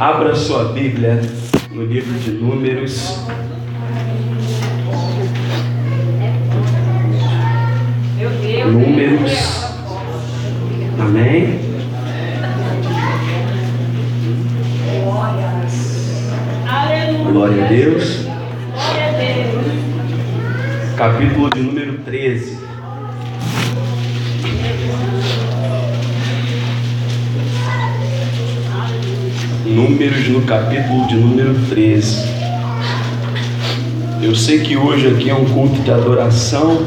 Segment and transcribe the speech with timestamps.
[0.00, 1.20] Abra sua Bíblia
[1.70, 3.20] no livro de Números.
[8.64, 9.66] Números.
[10.98, 11.60] Amém?
[17.30, 18.26] Glória a Deus.
[20.96, 22.65] Capítulo de número 13.
[29.76, 32.26] Números no capítulo de número 13.
[34.22, 36.86] Eu sei que hoje aqui é um culto de adoração.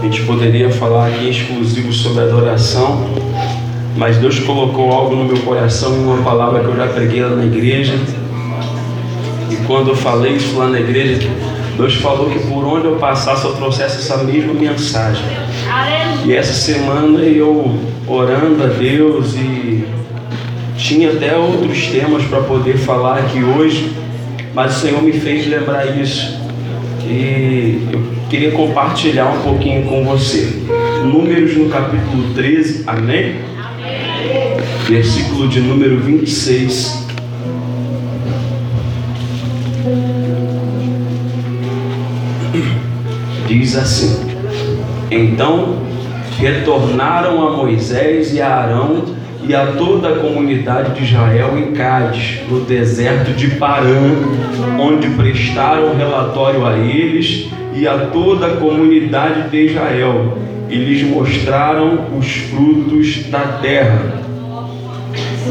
[0.00, 3.10] A gente poderia falar aqui exclusivo sobre adoração,
[3.98, 7.36] mas Deus colocou algo no meu coração em uma palavra que eu já preguei lá
[7.36, 7.92] na igreja.
[9.50, 11.28] E quando eu falei isso lá na igreja,
[11.76, 15.22] Deus falou que por onde eu passasse eu trouxesse essa mesma mensagem.
[16.24, 19.99] E essa semana eu orando a Deus e
[20.80, 23.92] tinha até outros temas para poder falar aqui hoje,
[24.54, 26.40] mas o Senhor me fez lembrar isso.
[27.04, 30.62] E eu queria compartilhar um pouquinho com você.
[31.04, 33.36] Números no capítulo 13, amém?
[33.58, 34.56] amém.
[34.88, 37.06] Versículo de número 26.
[43.46, 44.30] Diz assim:
[45.10, 45.78] Então
[46.38, 52.40] retornaram a Moisés e a Arão e a toda a comunidade de Israel em Cádiz,
[52.48, 54.14] no deserto de Parã,
[54.78, 60.36] onde prestaram relatório a eles e a toda a comunidade de Israel,
[60.68, 64.20] e lhes mostraram os frutos da terra.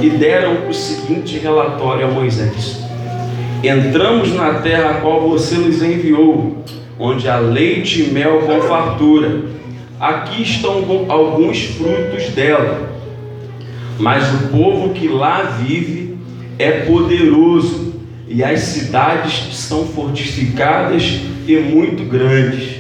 [0.02, 2.82] E deram o seguinte relatório a Moisés:
[3.64, 6.64] Entramos na terra a qual você nos enviou,
[6.98, 9.42] onde há leite e mel com fartura.
[10.00, 12.89] Aqui estão alguns frutos dela
[14.00, 16.18] mas o povo que lá vive
[16.58, 17.94] é poderoso
[18.28, 22.80] e as cidades são fortificadas e muito grandes.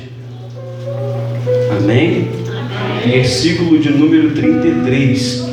[1.77, 2.27] Amém?
[3.05, 5.49] Versículo de número 33.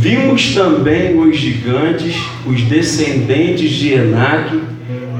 [0.00, 2.16] Vimos também os gigantes,
[2.46, 4.60] os descendentes de Enaque,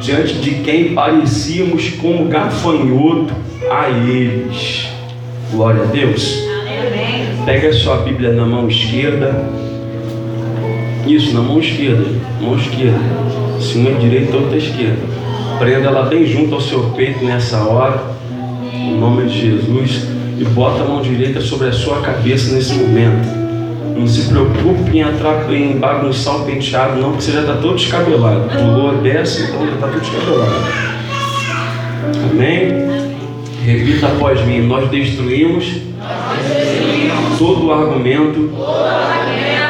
[0.01, 3.35] diante de quem parecíamos como gafanhoto
[3.71, 4.89] a eles.
[5.51, 6.49] Glória a Deus.
[7.49, 9.43] Pega a sua Bíblia na mão esquerda.
[11.07, 12.05] Isso, na mão esquerda.
[12.43, 12.99] Mão esquerda.
[13.59, 14.99] Se uma é direita, outra é esquerda.
[15.59, 18.03] Prenda ela bem junto ao seu peito nessa hora.
[18.71, 20.09] Em nome de Jesus.
[20.39, 23.27] E bota a mão direita sobre a sua cabeça nesse momento.
[23.97, 27.77] Não se preocupe em, atrapalhar, em bagunçar o penteado, não, porque você já está todo
[27.77, 28.43] descabelado.
[28.51, 30.53] Pulou a dessa, então já está todo descabelado.
[32.31, 32.73] Amém?
[33.65, 35.89] Repita após mim: Nós destruímos
[37.39, 38.51] todo o argumento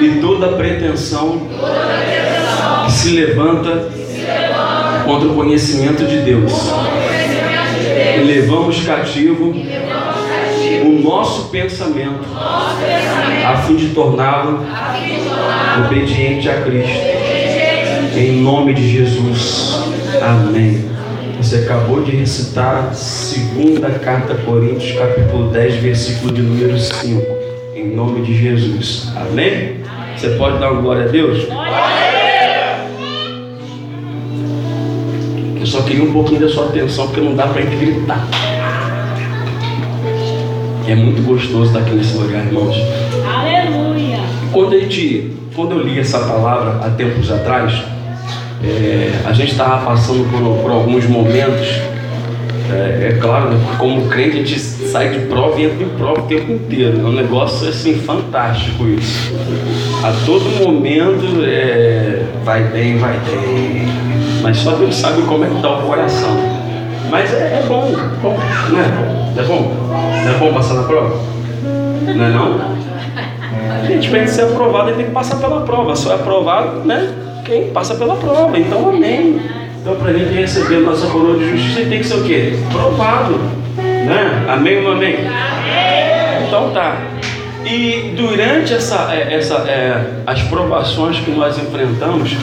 [0.00, 1.42] e toda pretensão
[2.86, 3.90] que se levanta
[5.04, 6.52] contra o conhecimento de Deus.
[8.16, 9.52] E levamos cativo
[10.84, 12.24] o nosso pensamento
[13.46, 14.64] a fim de torná-lo
[15.84, 16.98] obediente a Cristo.
[18.16, 19.78] Em nome de Jesus.
[20.22, 20.88] Amém.
[21.36, 27.37] Você acabou de recitar a segunda carta a Coríntios, capítulo 10, versículo de número 5.
[27.78, 29.12] Em nome de Jesus.
[29.14, 29.76] Amém?
[30.16, 31.46] Você pode dar uma glória a Deus?
[35.60, 38.26] Eu só queria um pouquinho da sua atenção, porque não dá para gente gritar.
[40.88, 42.74] É muito gostoso estar aqui nesse lugar, irmãos.
[43.24, 44.18] Aleluia!
[44.52, 47.80] Quando, a gente, quando eu li essa palavra há tempos atrás,
[48.64, 51.68] é, a gente estava passando por, por, alguns momentos.
[52.72, 56.20] É, é claro, né, como crente, a gente sai de prova e entra em prova
[56.20, 57.00] o tempo inteiro.
[57.00, 59.32] É um negócio assim fantástico isso.
[60.02, 63.86] A todo momento é, vai bem, vai bem.
[64.42, 66.36] Mas só Deus sabe como é que está o coração.
[67.10, 68.36] Mas é, é bom, bom,
[68.72, 69.34] né?
[69.36, 69.72] É bom?
[70.24, 71.16] Não é bom passar na prova?
[72.04, 72.78] Não é não?
[73.70, 75.94] A gente, para ser aprovado, tem que passar pela prova.
[75.96, 77.14] Só é aprovado, né?
[77.48, 78.56] quem passa pela prova.
[78.58, 79.40] Então, amém.
[79.80, 82.52] Então, para a gente receber a nossa coroa de justiça, tem que ser o quê?
[82.70, 83.40] Provado.
[84.06, 84.46] Né?
[84.48, 85.14] Amém ou não amém?
[85.16, 86.46] amém?
[86.46, 86.96] Então tá.
[87.64, 92.36] E durante essa, é, essa, é, as provações que nós enfrentamos,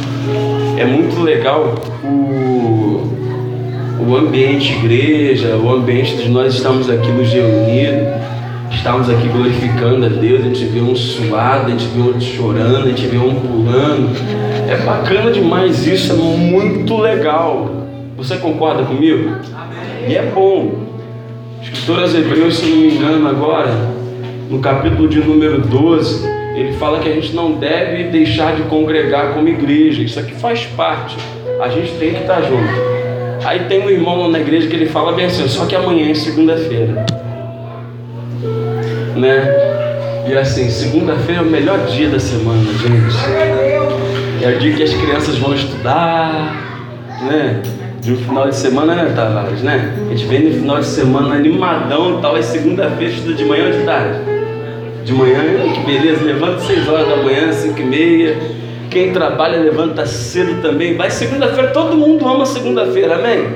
[0.78, 1.74] é muito legal
[2.04, 3.10] o,
[4.08, 8.26] o ambiente igreja, o ambiente de nós estamos aqui nos reunidos
[8.76, 12.86] estávamos aqui glorificando a Deus, a gente vê um suado, a gente vê outro chorando,
[12.86, 14.16] a gente vê um pulando.
[14.70, 17.72] É bacana demais isso, é muito legal.
[18.18, 19.38] Você concorda comigo?
[19.56, 20.10] Amém.
[20.10, 20.95] E é bom.
[21.66, 23.72] Escritor aos Hebreus, se não me engano agora,
[24.52, 26.24] no capítulo de número 12,
[26.56, 30.04] ele fala que a gente não deve deixar de congregar como igreja.
[30.04, 31.18] Isso aqui faz parte.
[31.60, 32.70] A gente tem que estar junto.
[33.44, 36.14] Aí tem um irmão na igreja que ele fala bem assim, só que amanhã é
[36.14, 37.04] segunda-feira.
[39.16, 40.24] Né?
[40.28, 44.44] E assim, segunda-feira é o melhor dia da semana, gente.
[44.44, 46.56] É o dia que as crianças vão estudar,
[47.24, 47.64] né?
[48.06, 49.96] De um final de semana, né, Tavares, né?
[50.06, 53.66] A gente vem no final de semana animadão e tal, é segunda-feira, estuda de manhã
[53.66, 54.20] ou de tarde?
[55.04, 55.42] De manhã,
[55.74, 58.38] que beleza, levanta 6 horas da manhã, 5 e meia.
[58.92, 60.96] Quem trabalha levanta cedo também.
[60.96, 63.48] Vai segunda-feira, todo mundo ama segunda-feira, amém?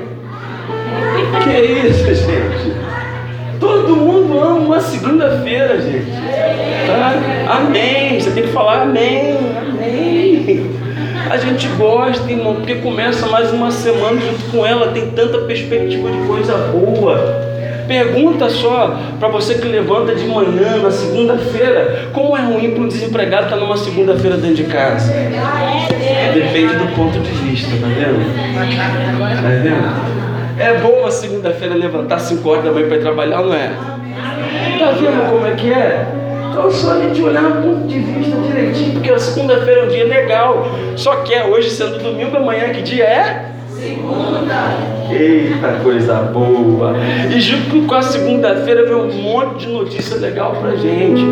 [1.44, 2.74] Que isso, gente?
[3.60, 6.10] Todo mundo ama uma segunda-feira, gente.
[6.88, 7.56] Tá?
[7.56, 8.18] Amém.
[8.18, 10.79] Você tem que falar amém, amém.
[11.28, 16.10] A gente gosta, irmão, porque começa mais uma semana junto com ela, tem tanta perspectiva
[16.10, 17.50] de coisa boa.
[17.86, 22.88] Pergunta só para você que levanta de manhã na segunda-feira, como é ruim para um
[22.88, 25.12] desempregado estar tá numa segunda-feira dentro de casa?
[26.32, 28.20] Depende do ponto de vista, tá vendo?
[28.54, 30.20] Tá vendo?
[30.60, 33.70] É bom a segunda-feira levantar 5 horas da manhã para ir trabalhar, não é?
[34.78, 36.19] Tá vendo como é que é?
[36.50, 39.88] Então só a gente olhar no ponto de vista direitinho, porque a segunda-feira é um
[39.88, 40.66] dia legal.
[40.96, 43.50] Só que é hoje sendo domingo, amanhã que dia é?
[43.68, 44.90] Segunda.
[45.10, 46.94] Eita coisa boa.
[47.34, 51.24] E junto com a segunda-feira vem um monte de notícia legal pra gente.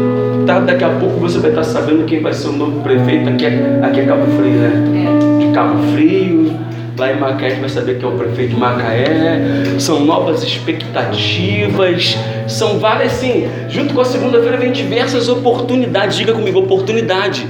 [0.47, 0.61] Tá?
[0.61, 3.81] Daqui a pouco você vai estar sabendo quem vai ser o novo prefeito aqui, é,
[3.83, 5.39] aqui é Cabo Frio, né?
[5.41, 6.57] De Cabo Frio.
[6.97, 9.41] Lá em Macaé a gente vai saber quem é o prefeito de Macaé.
[9.79, 12.17] São novas expectativas.
[12.49, 13.47] São várias, sim.
[13.69, 16.17] Junto com a segunda-feira vem diversas oportunidades.
[16.17, 17.47] Diga comigo, oportunidade.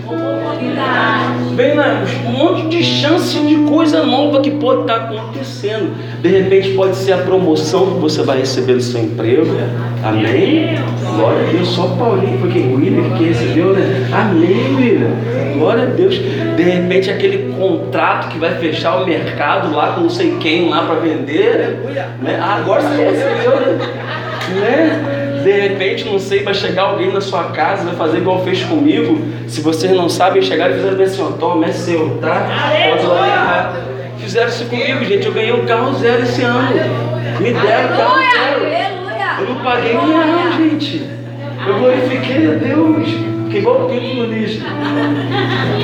[1.55, 5.93] Vem né, um monte de chance de coisa nova que pode estar acontecendo.
[6.21, 9.47] De repente pode ser a promoção que você vai receber no seu emprego.
[10.05, 10.79] Amém?
[11.17, 11.69] Glória a Deus.
[11.69, 14.09] Só Paulinho foi quem William que recebeu, né?
[14.13, 15.11] Amém, William.
[15.59, 16.15] Glória a Deus.
[16.17, 20.83] De repente aquele contrato que vai fechar o mercado lá com não sei quem lá
[20.83, 21.81] para vender.
[22.23, 22.39] Né?
[22.41, 23.79] Ah, agora você recebeu, né?
[24.51, 25.41] Né?
[25.43, 29.19] De repente, não sei, vai chegar alguém na sua casa, vai fazer igual fez comigo.
[29.47, 32.47] Se vocês não sabem, chegaram e fizeram assim, ó, toma, é seu, tá?
[32.91, 33.75] Pode lá.
[34.19, 35.27] Fizeram isso comigo, gente.
[35.27, 36.69] Eu ganhei um carro zero esse ano.
[37.41, 38.79] Me deram carro zero.
[39.41, 41.09] Eu não paguei um real, gente.
[41.67, 43.09] Eu glorifiquei a Deus.
[43.45, 44.61] Fiquei igual o pinto no lixo.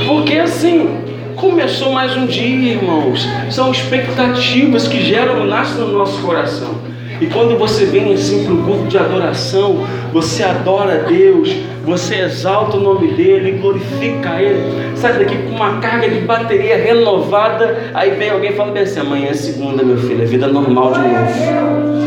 [0.07, 0.99] Porque assim,
[1.37, 3.27] começou mais um dia, irmãos.
[3.51, 6.94] São expectativas que geram, nascem no nosso coração.
[7.21, 12.17] E quando você vem assim para o culto de adoração, você adora a Deus, você
[12.17, 17.91] exalta o nome dele, glorifica ele, sai daqui com uma carga de bateria renovada.
[17.95, 20.93] Aí vem alguém e fala bem assim: amanhã é segunda, meu filho, é vida normal
[20.93, 22.05] de novo.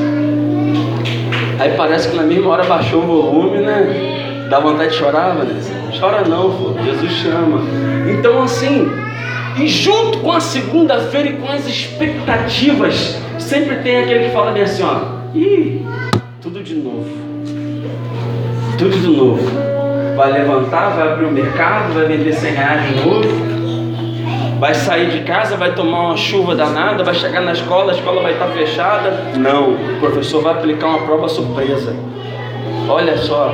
[1.59, 4.47] Aí parece que na mesma hora baixou o volume, né?
[4.49, 5.71] Dá vontade de chorar, Vanessa?
[5.99, 6.73] Chora não, pô.
[6.83, 7.61] Jesus chama.
[8.09, 8.89] Então assim,
[9.59, 14.63] e junto com a segunda-feira e com as expectativas sempre tem aquele que fala bem
[14.63, 14.99] assim, ó,
[15.33, 15.85] ih,
[16.41, 17.05] tudo de novo.
[18.77, 19.41] Tudo de novo.
[20.15, 23.57] Vai levantar, vai abrir o mercado, vai vender 100 reais de novo.
[24.59, 28.21] Vai sair de casa, vai tomar uma chuva danada, vai chegar na escola, a escola
[28.21, 29.11] vai estar fechada.
[29.37, 31.95] Não, o professor vai aplicar uma prova surpresa.
[32.89, 33.53] Olha só,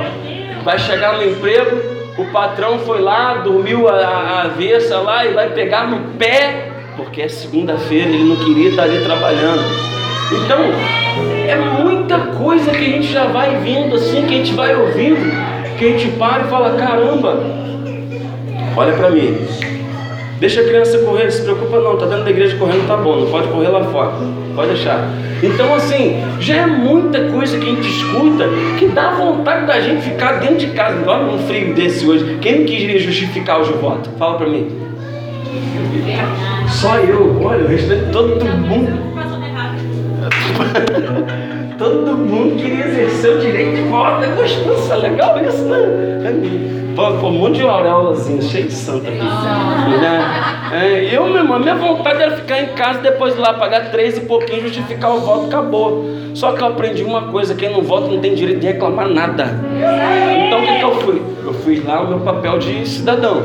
[0.64, 5.50] vai chegar no emprego, o patrão foi lá, dormiu a, a avessa lá e vai
[5.50, 9.62] pegar no pé porque é segunda-feira, ele não queria estar ali trabalhando.
[10.32, 10.58] Então,
[11.46, 15.30] é muita coisa que a gente já vai vendo assim, que a gente vai ouvindo,
[15.78, 17.42] que a gente para e fala: caramba,
[18.76, 19.38] olha para mim,
[20.38, 23.20] deixa a criança correr, não se preocupa não, tá dentro da igreja correndo, tá bom,
[23.20, 24.12] não pode correr lá fora,
[24.54, 25.08] pode deixar.
[25.42, 28.44] Então, assim, já é muita coisa que a gente escuta
[28.78, 30.98] que dá vontade da gente ficar dentro de casa.
[31.06, 34.10] Olha um frio desse hoje, quem não queria justificar o voto?
[34.18, 34.70] Fala para mim.
[36.68, 39.04] Só eu, olha, o restante todo mundo.
[41.78, 44.24] todo mundo queria exercer o direito de voto.
[44.24, 45.78] É gostoso, é legal isso, né?
[46.94, 49.18] Pô, um monte de auréolazinha, cheio de santa aqui.
[49.18, 50.44] Né?
[50.72, 54.16] É, eu, meu irmão, minha vontade era ficar em casa depois de lá pagar três
[54.16, 56.04] e pouquinho, justificar o voto, acabou.
[56.34, 59.60] Só que eu aprendi uma coisa: quem não vota não tem direito de reclamar nada.
[60.46, 61.22] Então o que, que eu fui?
[61.44, 63.42] Eu fui lá o meu papel de cidadão.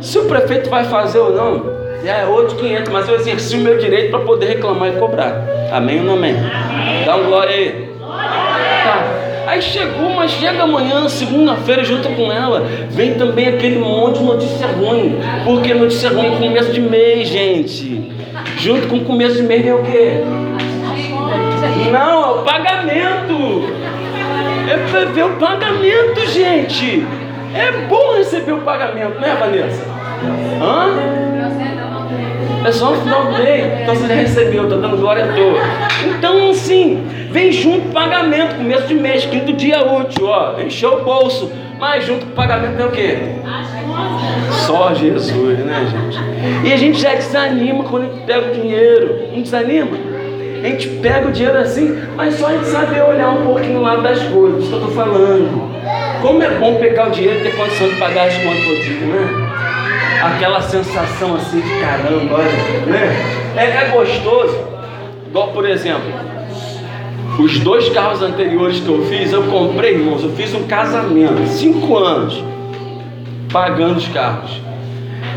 [0.00, 3.78] Se o prefeito vai fazer ou não, é outro 500, mas eu exerci o meu
[3.78, 5.46] direito para poder reclamar e cobrar.
[5.72, 6.34] Amém ou não amém?
[7.04, 7.88] Dá um glória aí.
[7.98, 9.24] Tá.
[9.46, 14.66] Aí chegou, mas chega amanhã, segunda-feira, junto com ela, vem também aquele monte de notícia
[14.66, 15.18] ruim.
[15.44, 18.12] Porque notícia ruim é começo de mês, gente.
[18.58, 20.20] Junto com começo de mês vem o quê?
[21.92, 23.64] Não, é o pagamento.
[24.68, 27.06] É ver o pagamento, gente.
[27.54, 29.93] É bom receber o pagamento, né, Vanessa?
[30.62, 31.14] Hã?
[32.66, 33.82] É só do mês.
[33.82, 35.60] Então você já recebeu, estou dando glória à toa.
[36.08, 40.58] Então, assim, vem junto o pagamento, começo de mês, quinto dia útil, ó.
[40.58, 41.52] Encheu o bolso.
[41.78, 43.18] Mas junto com o pagamento é o quê?
[44.66, 46.66] Só Jesus, né, gente?
[46.66, 49.28] E a gente já desanima quando a gente pega o dinheiro.
[49.32, 49.90] Não desanima?
[50.62, 53.96] A gente pega o dinheiro assim, mas só a gente saber olhar um pouquinho lá
[53.96, 55.74] das coisas que eu estou falando.
[56.22, 59.06] Como é bom pegar o dinheiro e ter condição de pagar as contas todo dia,
[59.06, 59.43] né?
[60.24, 63.52] Aquela sensação assim de caramba, olha, né?
[63.56, 64.56] É, é gostoso.
[65.28, 66.10] Igual, por exemplo,
[67.38, 71.98] os dois carros anteriores que eu fiz, eu comprei, irmãos, eu fiz um casamento, cinco
[71.98, 72.42] anos,
[73.52, 74.62] pagando os carros.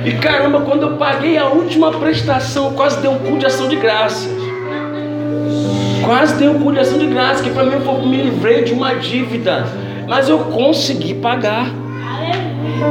[0.05, 3.75] E caramba, quando eu paguei a última prestação, quase deu um cu de ação de
[3.75, 4.31] graças.
[6.05, 8.71] Quase deu um cu de ação de graça, que para mim eu me livrei de
[8.71, 9.65] uma dívida,
[10.07, 11.69] mas eu consegui pagar.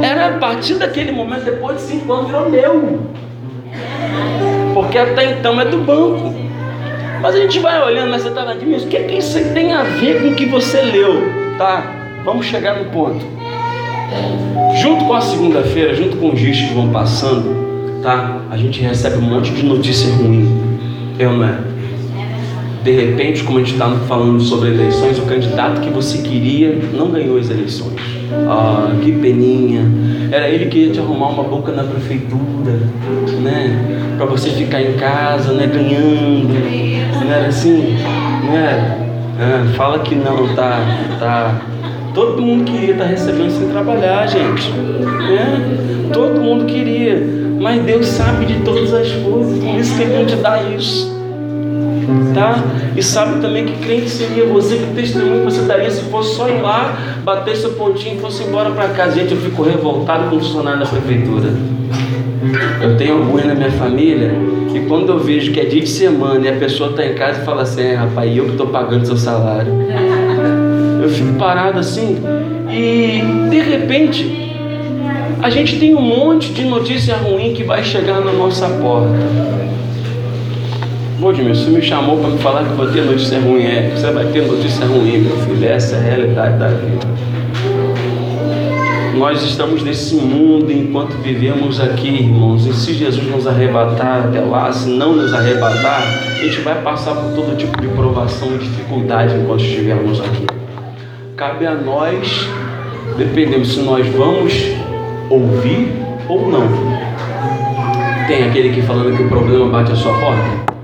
[0.01, 2.99] Era a partir daquele momento, depois de cinco anos, virou meu.
[4.73, 6.33] Porque até então é do banco.
[7.21, 10.21] Mas a gente vai olhando nessa taradinha, o que, é que isso tem a ver
[10.21, 11.31] com o que você leu?
[11.57, 11.83] Tá?
[12.23, 13.25] Vamos chegar no ponto.
[14.81, 18.41] Junto com a segunda-feira, junto com os dias que vão passando, tá?
[18.51, 20.77] A gente recebe um monte de notícia ruim.
[21.17, 21.57] Eu não é?
[22.83, 27.09] De repente, como a gente está falando sobre eleições, o candidato que você queria não
[27.09, 28.16] ganhou as eleições.
[28.47, 29.81] Ah, que peninha.
[30.31, 32.79] Era ele que ia te arrumar uma boca na prefeitura,
[33.41, 34.15] né?
[34.17, 35.67] Para você ficar em casa, né?
[35.67, 36.53] Ganhando.
[37.23, 37.97] Não era assim?
[38.43, 38.97] Não era?
[39.39, 40.79] Ah, fala que não, tá,
[41.19, 41.61] tá.
[42.13, 44.71] Todo mundo queria estar tá recebendo sem trabalhar, gente.
[44.71, 46.09] Né?
[46.11, 47.21] Todo mundo queria.
[47.59, 51.16] Mas Deus sabe de todas as coisas, por isso que Ele não te dá isso
[52.33, 52.63] tá?
[52.95, 56.61] E sabe também que crente seria você, que testemunho você daria se fosse só ir
[56.61, 59.19] lá, bater seu pontinho e fosse embora para casa.
[59.19, 61.49] Gente, eu fico revoltado com o funcionário da prefeitura.
[62.81, 64.31] Eu tenho alguns na minha família
[64.73, 67.41] e quando eu vejo que é dia de semana e a pessoa está em casa
[67.41, 69.73] e fala assim, é, rapaz, eu que estou pagando seu salário.
[71.01, 72.17] Eu fico parado assim
[72.69, 74.47] e de repente
[75.41, 79.15] a gente tem um monte de notícia ruim que vai chegar na nossa porta.
[81.19, 83.63] Edmilson, você me chamou para me falar que vou ter notícia ruim.
[83.63, 85.67] É, você vai ter notícia ruim, meu filho.
[85.67, 87.07] Essa é a realidade da vida.
[89.15, 92.67] Nós estamos nesse mundo enquanto vivemos aqui, irmãos.
[92.67, 97.15] E se Jesus nos arrebatar até lá, se não nos arrebatar, a gente vai passar
[97.15, 100.45] por todo tipo de provação e dificuldade enquanto estivermos aqui.
[101.35, 102.47] Cabe a nós,
[103.17, 104.53] dependendo se nós vamos
[105.31, 105.93] ouvir
[106.29, 106.67] ou não.
[108.27, 110.76] Tem aquele que falando que o problema bate a sua porta.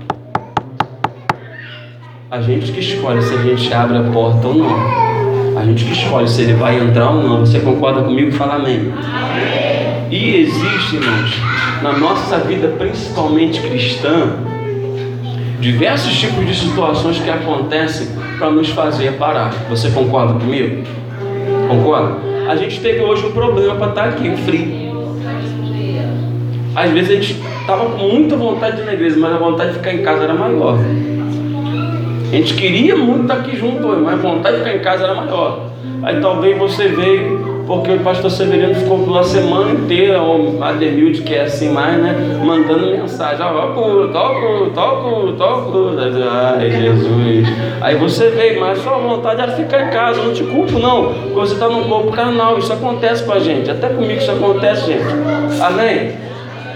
[2.34, 5.56] A gente que escolhe se a gente abre a porta ou não.
[5.56, 7.46] A gente que escolhe se ele vai entrar ou não.
[7.46, 8.32] Você concorda comigo?
[8.32, 8.92] Fala amém.
[10.10, 11.30] E existe, irmãos,
[11.80, 14.30] na nossa vida, principalmente cristã,
[15.60, 19.54] diversos tipos de situações que acontecem para nos fazer parar.
[19.70, 20.82] Você concorda comigo?
[21.68, 22.16] Concorda?
[22.48, 24.92] A gente teve hoje um problema para estar aqui, um frio.
[26.74, 29.70] Às vezes a gente estava com muita vontade de ir na igreja, mas a vontade
[29.70, 30.80] de ficar em casa era maior.
[32.34, 35.04] A gente queria muito estar aqui junto hoje, mas a vontade de ficar em casa
[35.04, 35.70] era maior.
[36.02, 41.32] Aí talvez você veio porque o pastor Severino ficou pela semana inteira, ou Ademilde, que
[41.32, 42.40] é assim mais, né?
[42.44, 45.90] Mandando mensagem, ó, oh, toco, toco, toco.
[46.28, 47.48] Ai, Jesus.
[47.80, 51.14] Aí você veio, mas sua vontade era ficar em casa, não te culpo não.
[51.14, 53.70] Porque você está num corpo carnal, isso acontece com a gente.
[53.70, 55.62] Até comigo isso acontece, gente.
[55.62, 56.14] Amém?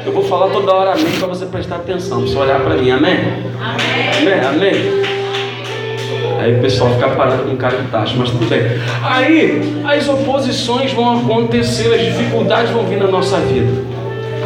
[0.06, 3.18] Eu vou falar toda hora amém para você prestar atenção, você olhar para mim, amém?
[3.60, 4.70] Amém, amém.
[4.70, 5.17] amém.
[6.38, 8.60] Aí o pessoal fica parado com cara de taxa, mas tudo bem.
[9.02, 13.98] Aí as oposições vão acontecer, as dificuldades vão vir na nossa vida.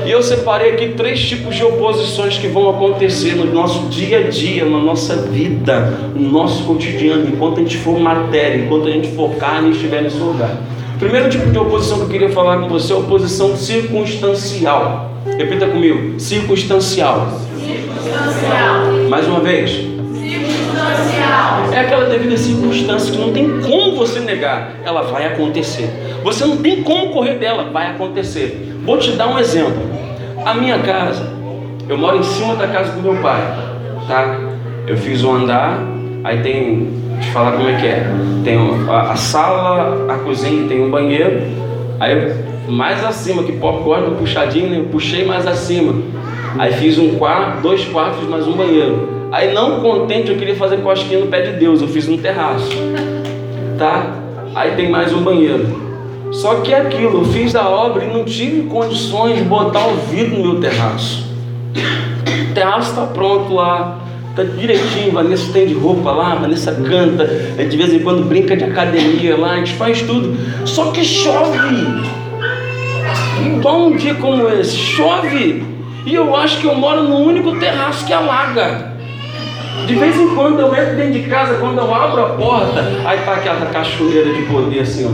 [0.05, 4.23] E eu separei aqui três tipos de oposições que vão acontecer no nosso dia a
[4.23, 5.81] dia, na nossa vida,
[6.15, 10.03] no nosso cotidiano, enquanto a gente for matéria, enquanto a gente for carne e estiver
[10.03, 10.57] nesse lugar.
[10.99, 15.13] Primeiro tipo de oposição que eu queria falar com você é a oposição circunstancial.
[15.37, 17.29] Repita comigo: circunstancial.
[17.61, 19.09] Circunstancial.
[19.09, 19.92] Mais uma vez.
[21.73, 25.89] É aquela devida circunstância que não tem como você negar, ela vai acontecer.
[26.23, 28.75] Você não tem como correr dela, vai acontecer.
[28.85, 29.83] Vou te dar um exemplo.
[30.45, 31.33] A minha casa,
[31.89, 33.41] eu moro em cima da casa do meu pai,
[34.07, 34.39] tá?
[34.87, 35.79] Eu fiz um andar,
[36.25, 38.07] aí tem, eu falar como é que é.
[38.45, 38.59] Tem
[38.89, 41.43] a, a sala, a cozinha, tem um banheiro.
[42.01, 42.35] Aí
[42.69, 44.79] mais acima, que pop gosta do puxadinho, né?
[44.79, 45.95] eu puxei mais acima.
[46.59, 49.22] Aí fiz um quarto, dois quartos mais um banheiro.
[49.33, 52.71] Aí não contente, eu queria fazer cosquinha no pé de Deus, eu fiz no terraço.
[53.79, 54.15] Tá?
[54.55, 56.31] Aí tem mais um banheiro.
[56.31, 59.97] Só que é aquilo, eu fiz a obra e não tive condições de botar o
[60.11, 61.27] vidro no meu terraço.
[62.51, 64.01] O terraço está pronto lá,
[64.37, 68.65] tá direitinho, Vanessa tem de roupa lá, Vanessa canta, de vez em quando brinca de
[68.65, 70.37] academia lá, a gente faz tudo.
[70.67, 71.59] Só que chove.
[73.47, 75.65] Igual um dia como esse, chove.
[76.05, 78.92] E eu acho que eu moro no único terraço que alaga.
[79.87, 83.19] De vez em quando eu entro dentro de casa, quando eu abro a porta, aí
[83.21, 85.11] tá aquela cachoeira de poder assim, ó.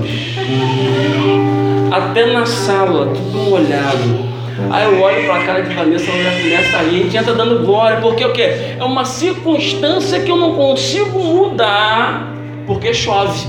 [1.95, 4.29] Até na sala, tudo molhado.
[4.71, 7.33] Aí eu olho para a cara de Vanessa, ela já começa a a gente entra
[7.35, 8.77] dando glória, porque o quê?
[8.79, 12.35] É uma circunstância que eu não consigo mudar,
[12.67, 13.47] porque chove.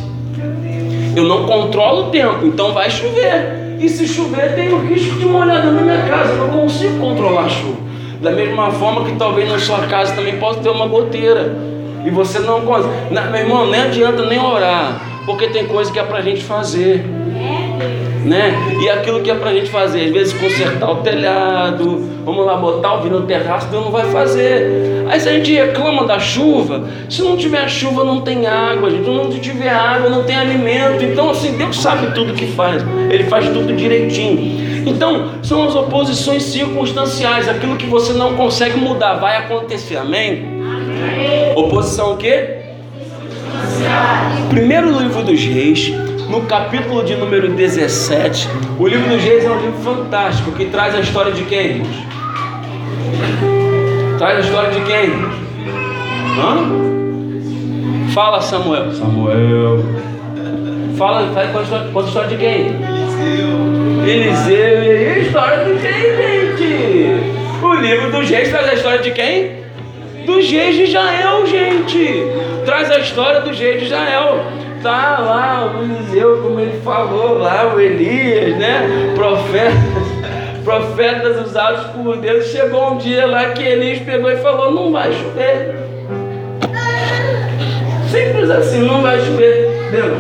[1.16, 3.78] Eu não controlo o tempo, então vai chover.
[3.80, 7.46] E se chover, tem o risco de molhar na minha casa, eu não consigo controlar
[7.46, 7.89] a chuva.
[8.22, 11.56] Da mesma forma que talvez na sua casa também possa ter uma goteira.
[12.06, 12.94] E você não consegue.
[13.10, 15.02] Meu irmão, nem adianta nem orar.
[15.26, 17.06] Porque tem coisa que é pra gente fazer.
[18.26, 18.54] Né?
[18.82, 22.96] E aquilo que é pra gente fazer, às vezes consertar o telhado, vamos lá botar
[22.96, 25.06] o vinho no terraço, Deus não vai fazer.
[25.10, 29.10] Aí se a gente reclama da chuva, se não tiver chuva não tem água, gente,
[29.10, 31.04] não tiver água não tem alimento.
[31.04, 34.69] Então assim, Deus sabe tudo que faz, Ele faz tudo direitinho.
[34.90, 40.46] Então, são as oposições circunstanciais, aquilo que você não consegue mudar, vai acontecer, amém?
[40.62, 41.54] amém.
[41.56, 42.58] Oposição o quê?
[44.50, 45.90] Primeiro livro dos reis,
[46.30, 50.96] no capítulo de número 17, o livro dos reis é um livro fantástico, que traz
[50.96, 51.84] a história de quem?
[54.18, 55.12] Traz a história de quem?
[56.38, 56.90] Hã?
[58.12, 58.92] Fala Samuel.
[58.92, 59.84] Samuel.
[60.98, 62.66] Fala, fala com a história, com a história de quem?
[62.66, 63.69] Eliseu.
[64.12, 67.64] E a história do rei, gente?
[67.64, 69.52] O livro dos reis traz a história de quem?
[70.26, 72.24] Dos reis de Israel, gente.
[72.66, 74.46] Traz a história dos reis de Israel.
[74.82, 79.14] Tá lá o Eliseu, como ele falou lá, o Elias, né?
[79.14, 79.76] Profetas
[80.66, 82.48] profetas usados por Deus.
[82.48, 85.76] Chegou um dia lá que Elias pegou e falou: Não vai chover.
[88.10, 89.70] Simples assim, não vai chover.
[89.92, 90.18] Deus,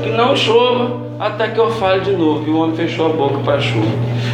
[0.00, 2.44] que não chova até que eu fale de novo.
[2.46, 3.86] E o homem fechou a boca para a chuva.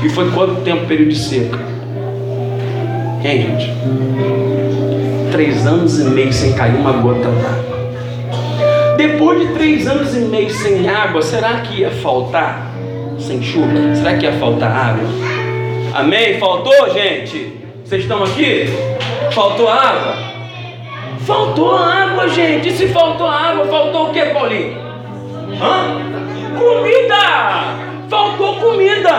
[0.02, 1.58] E foi quanto tempo período de seca?
[3.22, 3.72] Hein, gente?
[5.30, 7.78] Três anos e meio sem cair uma gota d'água.
[8.96, 12.72] Depois de três anos e meio sem água, será que ia faltar?
[13.18, 13.94] Sem chuva?
[13.94, 15.06] Será que ia faltar água?
[15.94, 16.38] Amém?
[16.38, 17.52] Faltou, gente?
[17.84, 18.64] Vocês estão aqui?
[19.32, 20.16] Faltou água?
[21.20, 22.70] Faltou água, gente.
[22.70, 24.78] E se faltou água, faltou o que, Paulinho?
[25.60, 26.27] Hã?
[26.58, 27.78] Comida!
[28.08, 29.10] Faltou comida!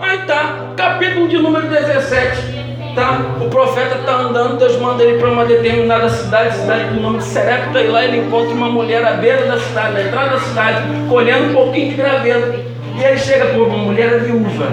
[0.00, 2.60] Aí tá, capítulo de número 17.
[2.94, 3.36] Tá?
[3.40, 7.24] O profeta está andando, Deus manda ele para uma determinada cidade, cidade do nome de
[7.24, 10.82] Serepta, e lá ele encontra uma mulher à beira da cidade, na entrada da cidade,
[11.08, 12.58] colhendo um pouquinho de graveto.
[12.98, 14.66] E ele chega, por uma mulher viúva,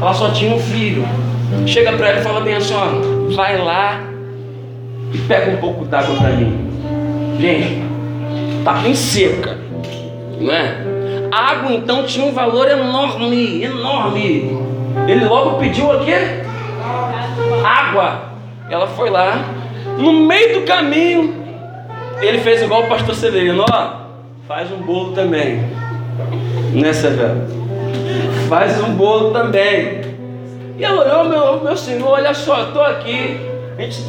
[0.00, 1.04] ela só tinha um filho.
[1.66, 4.00] Chega para ela e fala bem assim: ó, vai lá
[5.12, 6.70] e pega um pouco d'água para mim.
[7.40, 7.82] Gente,
[8.64, 9.56] tá bem seca,
[10.40, 10.83] não é?
[11.34, 14.56] Água então tinha um valor enorme, enorme.
[15.08, 16.44] Ele logo pediu o quê?
[17.64, 18.34] Água.
[18.70, 19.44] Ela foi lá,
[19.98, 21.34] no meio do caminho,
[22.20, 23.90] ele fez igual o pastor Severino, ó,
[24.46, 25.68] faz um bolo também.
[26.72, 27.46] Né, Severo?
[28.48, 30.02] Faz um bolo também.
[30.78, 33.40] E ela olhou, meu, meu senhor, olha só, estou aqui,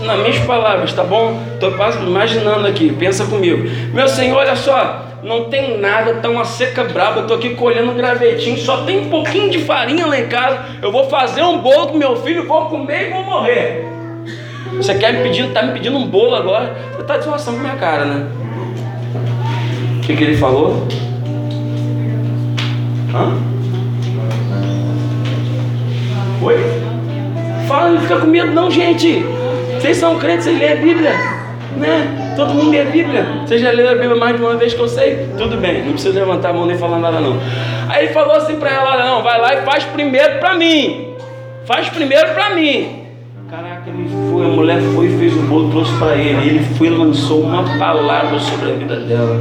[0.04, 1.40] nas minhas palavras, tá bom?
[1.56, 1.74] Estou
[2.08, 3.68] imaginando aqui, pensa comigo.
[3.94, 7.92] Meu senhor, olha só, não tem nada, tá uma seca braba, eu tô aqui colhendo
[7.92, 10.60] um gravetinho, só tem um pouquinho de farinha lá em casa.
[10.82, 13.86] Eu vou fazer um bolo com meu filho, vou comer e vou morrer.
[14.78, 16.76] Você quer me pedir, tá me pedindo um bolo agora?
[16.96, 18.28] Você tá de com minha cara, né?
[19.98, 20.88] O que, que ele falou?
[23.14, 23.34] Hã?
[26.42, 26.58] Oi?
[27.68, 29.26] Fala, não fica com medo não, gente.
[29.80, 31.36] Vocês são crentes, vocês lêem a Bíblia
[31.76, 32.25] né?
[32.36, 33.26] Todo mundo lê a Bíblia.
[33.46, 35.28] Você já leu a Bíblia mais de uma vez que eu sei?
[35.38, 37.38] Tudo bem, não precisa levantar a mão nem falar nada não.
[37.90, 41.14] Aí ele falou assim para ela, não, vai lá e faz primeiro para mim.
[41.66, 43.04] Faz primeiro para mim.
[43.50, 46.50] Caraca, ele foi, a mulher foi fez o bolo, trouxe para ele.
[46.50, 49.40] Ele foi e lançou uma palavra sobre a vida dela.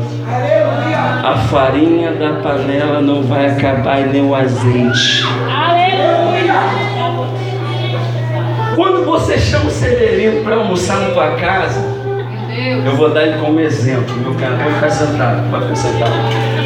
[1.24, 5.24] A farinha da panela não vai acabar e nem o azeite.
[5.50, 6.54] Aleluia!
[8.76, 11.93] Quando você chama o Severino para almoçar na tua casa,
[12.84, 14.56] eu vou dar ele como exemplo, meu cara.
[14.56, 16.12] Pode ficar sentado, pode ficar sentado.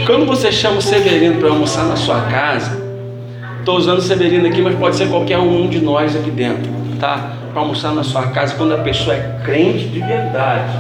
[0.07, 2.81] Quando você chama o Severino para almoçar na sua casa,
[3.59, 6.71] estou usando o Severino aqui, mas pode ser qualquer um de nós aqui dentro,
[7.01, 7.33] tá?
[7.53, 10.73] Para almoçar na sua casa, quando a pessoa é crente de verdade.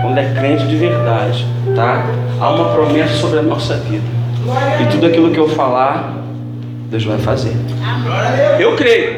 [0.00, 2.06] Quando é crente de verdade, tá?
[2.40, 4.04] Há uma promessa sobre a nossa vida.
[4.80, 6.14] E tudo aquilo que eu falar,
[6.90, 7.54] Deus vai fazer.
[8.58, 9.17] Eu creio.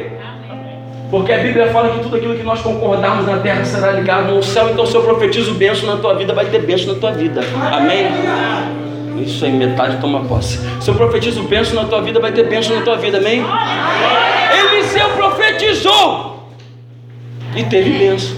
[1.11, 4.43] Porque a Bíblia fala que tudo aquilo que nós concordarmos na terra será ligado no
[4.43, 4.71] céu.
[4.71, 7.41] Então, se eu profetizo bênção na tua vida, vai ter bênção na tua vida.
[7.73, 8.07] Amém?
[9.21, 10.61] Isso aí, metade toma posse.
[10.81, 13.19] Se eu profetizo bênção na tua vida, vai ter bênção na tua vida.
[13.19, 13.45] Amém?
[14.61, 16.49] Eliseu profetizou.
[17.57, 18.37] E teve bênção.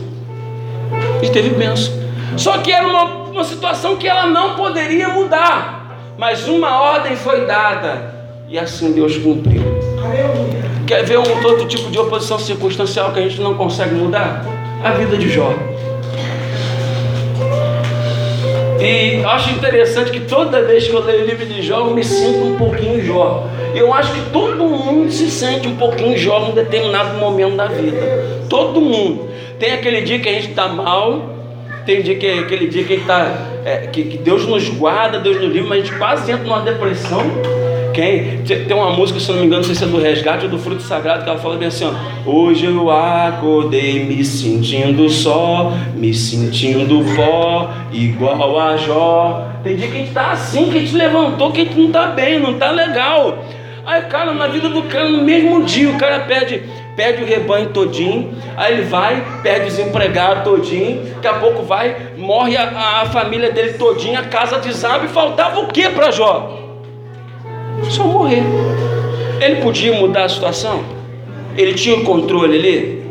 [1.22, 1.92] E teve bênção.
[2.38, 5.98] Só que era uma, uma situação que ela não poderia mudar.
[6.16, 8.14] Mas uma ordem foi dada.
[8.48, 9.62] E assim Deus cumpriu.
[10.86, 14.44] Quer ver um outro tipo de oposição circunstancial que a gente não consegue mudar?
[14.82, 15.52] A vida de Jó.
[18.80, 22.02] E acho interessante que toda vez que eu leio o livro de Jó, eu me
[22.02, 23.46] sinto um pouquinho Jó.
[23.74, 28.00] Eu acho que todo mundo se sente um pouquinho Jó num determinado momento da vida.
[28.48, 29.28] Todo mundo.
[29.60, 31.30] Tem aquele dia que a gente está mal,
[31.86, 33.32] tem dia que, aquele dia que, tá,
[33.64, 36.60] é, que, que Deus nos guarda, Deus nos livra, mas a gente quase entra numa
[36.62, 37.22] depressão.
[37.92, 38.38] Quem?
[38.42, 40.58] Tem uma música, se não me engano, não sei se é do Resgate ou do
[40.58, 41.92] Fruto Sagrado, que ela fala bem assim: ó,
[42.30, 49.48] Hoje eu acordei me sentindo só, me sentindo pó, igual a Jó.
[49.62, 51.90] Tem dia que a gente tá assim, que a gente levantou, que a gente não
[51.90, 53.38] tá bem, não tá legal.
[53.84, 56.62] Aí, cara, na vida do cara, no mesmo dia, o cara pede,
[56.94, 61.96] perde o rebanho todinho, aí ele vai, perde os empregados todinho, daqui a pouco vai,
[62.16, 66.61] morre a, a família dele todinha, a casa desaba e faltava o que para Jó?
[67.90, 68.42] Só morrer.
[69.40, 70.82] Ele podia mudar a situação?
[71.56, 73.02] Ele tinha o controle ali?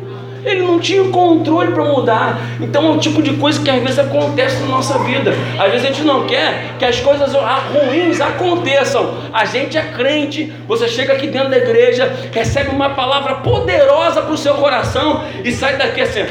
[0.44, 2.40] Ele não tinha o controle para mudar.
[2.60, 5.34] Então é um tipo de coisa que às vezes acontece na nossa vida.
[5.60, 9.14] Às vezes a gente não quer que as coisas ruins aconteçam.
[9.32, 10.52] A gente é crente.
[10.68, 15.52] Você chega aqui dentro da igreja, recebe uma palavra poderosa para o seu coração e
[15.52, 16.22] sai daqui assim,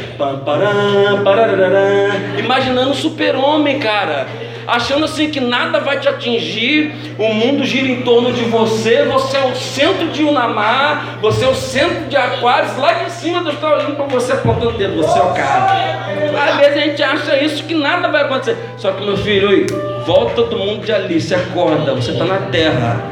[2.38, 8.32] imaginando super-homem, cara achando assim que nada vai te atingir, o mundo gira em torno
[8.32, 12.92] de você, você é o centro de Unamar, você é o centro de Aquários, lá
[12.92, 16.00] de cima Deus está olhando para você apontando o dedo, você é o cara.
[16.48, 18.56] Às vezes a gente acha isso que nada vai acontecer.
[18.76, 19.66] Só que meu filho,
[20.06, 23.02] volta do mundo de Alice, acorda, você está na terra.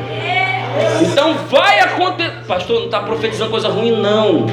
[1.02, 2.32] Então vai acontecer.
[2.46, 4.46] Pastor, não está profetizando coisa ruim, não.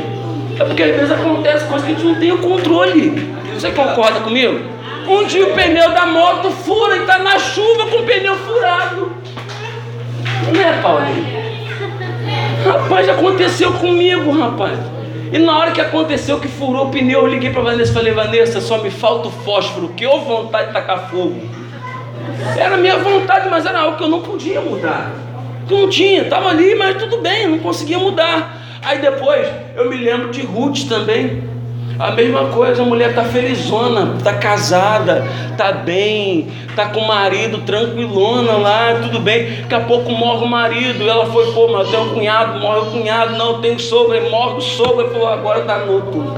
[0.59, 3.35] É porque às vezes acontece coisas que a gente não tem o controle.
[3.53, 4.59] Você concorda comigo?
[5.07, 9.11] Um dia o pneu da moto fura e está na chuva com o pneu furado.
[10.51, 11.45] Não é, Paulinho?
[12.65, 14.79] Rapaz, aconteceu comigo, rapaz.
[15.31, 18.13] E na hora que aconteceu que furou o pneu, eu liguei para Vanessa e falei,
[18.13, 21.39] Vanessa, só me falta o fósforo, que ou vontade de tacar fogo.
[22.57, 25.11] Era minha vontade, mas era algo que eu não podia mudar.
[25.69, 28.57] Eu não tinha, estava ali, mas tudo bem, não conseguia mudar.
[28.81, 31.54] Aí depois eu me lembro de Ruth também.
[31.97, 37.60] A mesma coisa, a mulher está felizona, está casada, está bem, está com o marido
[37.60, 39.62] tranquilona lá, tudo bem.
[39.62, 42.79] Daqui a pouco morre o marido, ela foi, pô, mas eu tenho um cunhado, morre
[42.79, 46.34] o cunhado, não, tem sogro, morre o sogro, falou, agora danou tudo.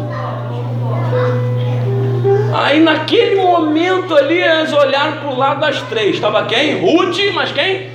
[2.54, 6.16] Aí naquele momento ali, eles olharam para o lado das três.
[6.16, 6.80] Estava quem?
[6.80, 7.88] Ruth, mas quem?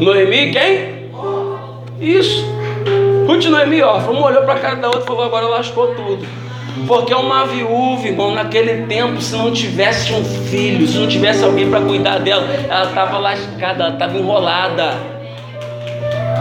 [0.00, 0.96] Noemi, quem?
[2.00, 2.44] Isso.
[3.26, 5.88] Ruth e Noemi, ó, uma olhou para a cara da outra e falou: agora lascou
[5.88, 6.26] tudo.
[6.86, 11.70] Porque uma viúva, irmão, naquele tempo, se não tivesse um filho, se não tivesse alguém
[11.70, 14.94] para cuidar dela, ela estava lascada, ela estava enrolada.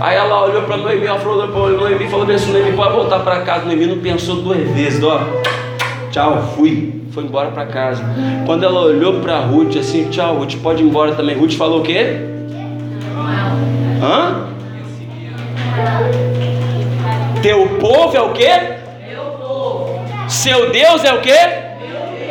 [0.01, 3.41] Aí ela olhou para Noemi, ela falou para Noemi, falou assim, Noemi, pode voltar para
[3.41, 3.65] casa.
[3.65, 5.21] Noemi não pensou duas vezes, ó.
[6.11, 7.01] Tchau, fui.
[7.11, 8.03] Foi embora para casa.
[8.45, 11.35] Quando ela olhou para Ruth, assim, tchau, Ruth, pode ir embora também.
[11.37, 12.19] Ruth falou o quê?
[14.03, 14.45] Hã?
[17.45, 18.49] Teu povo é o quê?
[20.27, 21.37] Seu Deus é o quê?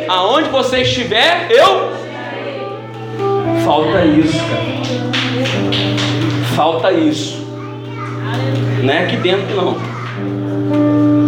[0.09, 1.89] Aonde você estiver, eu.
[3.63, 4.65] Falta isso, cara.
[6.53, 7.47] Falta isso.
[8.83, 9.77] Não é aqui dentro não.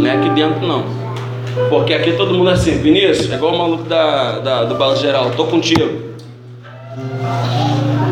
[0.02, 0.84] Não é aqui dentro não.
[1.70, 5.02] Porque aqui todo mundo é assim, Vinícius, é igual o maluco da, da, do balanço
[5.02, 6.14] geral, tô contigo.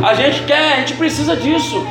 [0.01, 1.85] A gente quer, a gente precisa disso.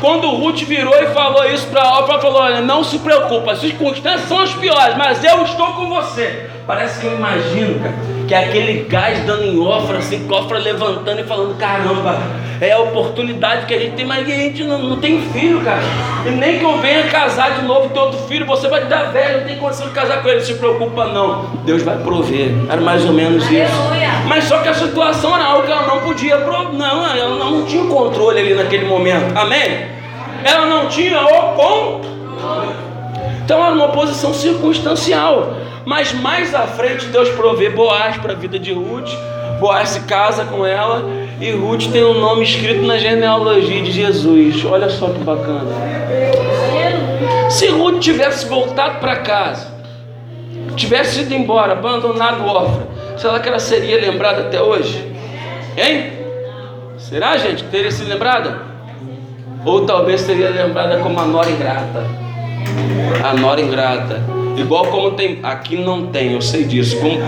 [0.00, 3.60] Quando Ruth virou e falou isso para a Oprah, falou: Olha, não se preocupe, as
[3.60, 6.50] circunstâncias são as piores, mas eu estou com você.
[6.66, 7.94] Parece que eu imagino, cara,
[8.26, 12.18] que é aquele gás dando em Ofra, assim, cofra levantando e falando: Caramba,
[12.60, 15.82] é a oportunidade que a gente tem, mas a gente não, não tem filho, cara.
[16.26, 19.40] E nem que eu venha casar de novo, ter outro filho, você vai dar velho,
[19.40, 21.44] não tem condição de casar com ele, não se preocupa, não.
[21.64, 22.50] Deus vai prover.
[22.68, 23.72] Era mais ou menos isso.
[24.26, 26.72] Mas só que a situação era algo que ela não podia prover.
[26.72, 29.36] Não, ela não tinha controle ali naquele momento.
[29.36, 29.96] Amém?
[30.46, 32.85] ela não tinha o controle.
[33.46, 35.54] Então era uma posição circunstancial.
[35.84, 39.08] Mas mais à frente Deus provê Boaz para a vida de Ruth.
[39.60, 41.08] Boaz se casa com ela
[41.40, 44.64] E Ruth tem um nome escrito na genealogia de Jesus.
[44.64, 45.70] Olha só que bacana.
[47.48, 49.68] Se Ruth tivesse voltado para casa,
[50.74, 55.14] tivesse ido embora, abandonado o órfão, será que ela seria lembrada até hoje?
[55.76, 56.12] Hein?
[56.98, 58.60] Será, gente, que teria sido lembrada?
[59.64, 62.25] Ou talvez seria lembrada como a nora ingrata.
[63.22, 64.22] A nora ingrata.
[64.56, 65.38] Igual como tem.
[65.42, 66.98] Aqui não tem, eu sei disso.
[66.98, 67.18] Como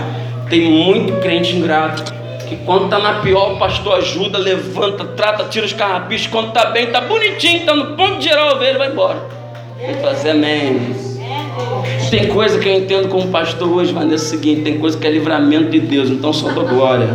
[0.49, 2.13] tem muito crente ingrato.
[2.47, 6.27] Que quando está na pior, o pastor ajuda, levanta, trata, tira os carrapichos.
[6.27, 9.19] Quando está bem, está bonitinho, está no ponto de gerar ovelha, vai embora.
[9.79, 10.95] Tem que fazer amém.
[12.09, 15.05] Tem coisa que eu entendo como pastor hoje, mas é o seguinte: tem coisa que
[15.05, 17.09] é livramento de Deus, então só dou glória.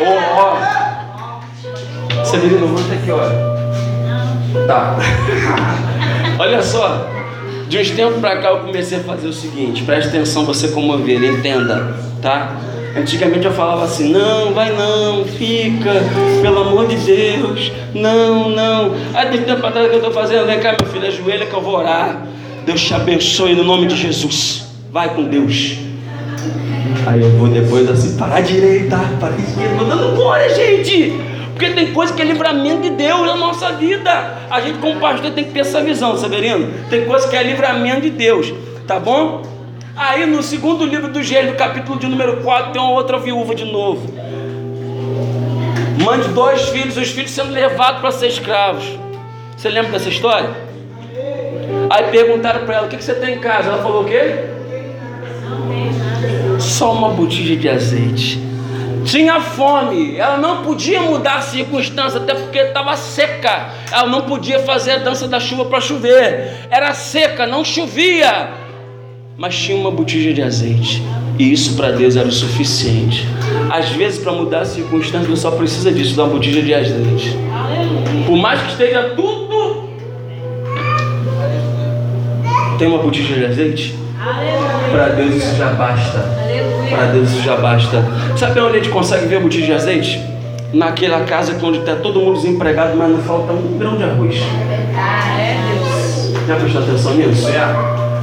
[0.00, 2.24] Oh, ó.
[2.24, 3.52] Severino, levanta aqui, olha.
[4.66, 4.96] Tá.
[6.42, 7.08] olha só.
[7.68, 10.92] De uns tempos para cá eu comecei a fazer o seguinte, preste atenção você como
[10.92, 12.56] ovelha, entenda, tá?
[12.94, 15.90] Antigamente eu falava assim, não, vai não, fica,
[16.42, 18.94] pelo amor de Deus, não, não.
[19.14, 21.62] Aí tem tempo atrás que eu estou fazendo, vem cá meu filho, ajoelha que eu
[21.62, 22.26] vou orar.
[22.66, 24.66] Deus te abençoe no nome de Jesus.
[24.92, 25.78] Vai com Deus.
[27.06, 31.31] Aí eu vou depois assim, para a direita, para a esquerda, dando glória, gente.
[31.62, 34.10] Porque tem coisa que é livramento de Deus na nossa vida.
[34.50, 36.68] A gente, como pastor, tem que ter essa visão, Severino.
[36.90, 38.52] Tem coisa que é livramento de Deus,
[38.84, 39.42] tá bom?
[39.94, 43.64] Aí no segundo livro do Gênesis, capítulo de número 4, tem uma outra viúva de
[43.64, 44.12] novo.
[46.02, 48.98] Mande dois filhos, os filhos sendo levados para ser escravos.
[49.56, 50.50] Você lembra dessa história?
[51.90, 53.68] Aí perguntaram para ela: O que, que você tem em casa?
[53.68, 54.46] Ela falou: O quê?
[56.58, 58.51] Só uma botija de azeite.
[59.04, 63.70] Tinha fome, ela não podia mudar a circunstância, até porque estava seca.
[63.90, 68.50] Ela não podia fazer a dança da chuva para chover, era seca, não chovia,
[69.36, 71.02] mas tinha uma botija de azeite,
[71.38, 73.26] e isso para Deus era o suficiente.
[73.70, 77.36] Às vezes, para mudar a circunstância, você só precisa disso, uma botija de azeite.
[78.26, 79.88] Por mais que esteja tudo,
[82.78, 83.94] tem uma botija de azeite?
[84.90, 86.18] Para Deus isso já basta.
[86.90, 88.04] Para Deus isso já basta.
[88.36, 90.20] Sabe onde a gente consegue ver botija de azeite?
[90.72, 94.36] Naquela casa onde está todo mundo desempregado, mas não falta um grão de arroz.
[96.46, 97.48] Já prestou atenção nisso?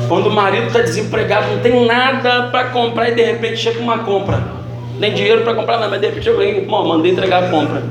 [0.07, 3.99] Quando o marido está desempregado, não tem nada para comprar e de repente chega uma
[3.99, 4.41] compra.
[4.99, 7.83] Nem dinheiro para comprar, não, mas de repente chega aí, irmão, mandei entregar a compra.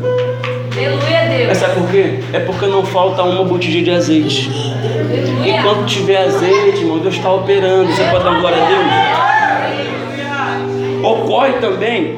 [0.78, 1.48] Aleluia, Deus.
[1.48, 2.20] Mas sabe por quê?
[2.32, 4.48] É porque não falta uma botija de azeite.
[5.44, 7.90] Enquanto tiver azeite, irmão, Deus está operando.
[7.90, 8.86] Você pode dar glória a Deus?
[11.04, 12.16] Ocorre também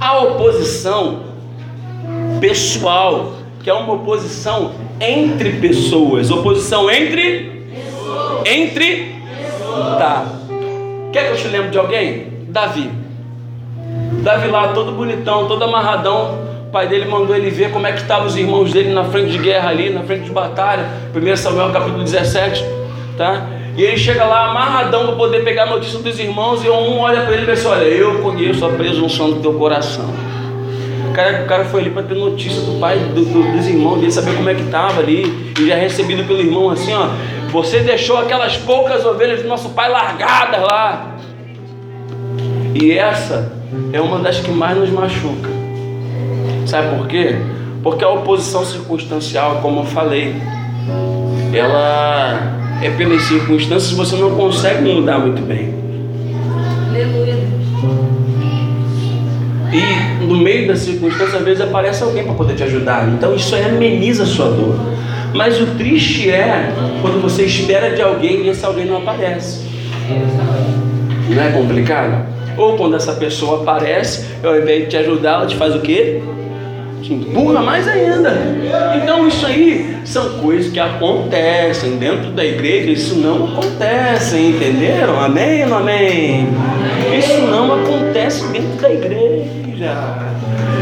[0.00, 1.24] a oposição
[2.40, 6.30] pessoal, que é uma oposição entre pessoas.
[6.30, 7.66] Oposição entre?
[8.46, 9.16] Entre?
[9.98, 10.26] Tá.
[11.12, 12.28] Quer que eu te lembre de alguém?
[12.48, 12.88] Davi.
[14.22, 16.47] Davi lá, todo bonitão, todo amarradão.
[16.68, 19.30] O pai dele mandou ele ver como é que estavam os irmãos dele na frente
[19.30, 20.84] de guerra ali, na frente de batalha.
[21.16, 22.62] 1 Samuel capítulo 17,
[23.16, 23.46] tá?
[23.74, 27.22] E ele chega lá amarradão para poder pegar a notícia dos irmãos e um olha
[27.22, 30.04] para ele e assim, olha, eu conheço a presunção do teu coração.
[31.08, 34.00] O cara, o cara foi ali para ter notícia do pai, do, do, dos irmãos
[34.00, 37.08] dele, saber como é que estava ali, e já recebido pelo irmão assim, ó,
[37.50, 41.16] você deixou aquelas poucas ovelhas do nosso pai largadas lá.
[42.74, 43.50] E essa
[43.90, 45.57] é uma das que mais nos machuca.
[46.68, 47.34] Sabe por quê?
[47.82, 50.36] Porque a oposição circunstancial, como eu falei,
[51.54, 55.72] ela é pelas circunstâncias você não consegue mudar muito bem.
[56.90, 57.38] Aleluia.
[59.72, 63.08] E no meio da circunstância, às vezes aparece alguém para poder te ajudar.
[63.08, 64.76] Então isso aí ameniza a sua dor.
[65.32, 69.66] Mas o triste é quando você espera de alguém e esse alguém não aparece.
[71.30, 72.26] Não é complicado?
[72.58, 76.20] Ou quando essa pessoa aparece, ao invés de te ajudar, ela te faz o quê?
[77.02, 77.14] Te
[77.64, 78.32] mais ainda.
[78.96, 85.20] Então isso aí são coisas que acontecem dentro da igreja, isso não acontece, entenderam?
[85.20, 86.48] Amém ou não amém?
[87.16, 89.94] Isso não acontece dentro da igreja.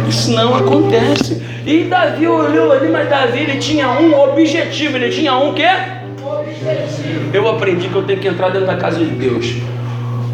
[0.09, 1.43] Isso não acontece.
[1.67, 5.69] E Davi olhou ali, mas Davi ele tinha um objetivo, ele tinha um quê?
[7.33, 9.57] Eu aprendi que eu tenho que entrar dentro da casa de Deus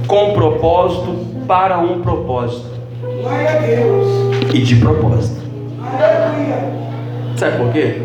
[0.06, 2.70] com propósito, para um propósito.
[4.52, 5.41] E de propósito.
[7.36, 8.02] Sabe por quê?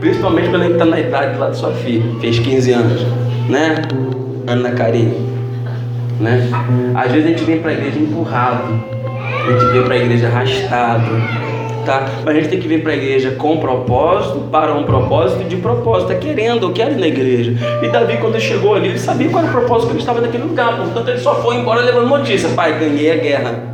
[0.00, 3.06] Principalmente quando a gente está na idade lá de sua filha, fez 15 anos,
[3.48, 3.76] né?
[4.46, 5.16] Ana Karine,
[6.20, 6.48] né?
[6.94, 8.84] Às vezes a gente vem para a igreja empurrado,
[9.46, 11.10] a gente vem para a igreja arrastado,
[11.86, 12.06] tá?
[12.24, 15.56] Mas a gente tem que vir para a igreja com propósito, para um propósito de
[15.56, 17.52] propósito, é querendo, eu quero ir na igreja.
[17.82, 20.44] E Davi, quando chegou ali, ele sabia qual era o propósito que ele estava naquele
[20.44, 23.73] lugar, portanto ele só foi embora levando notícia: pai, ganhei a guerra.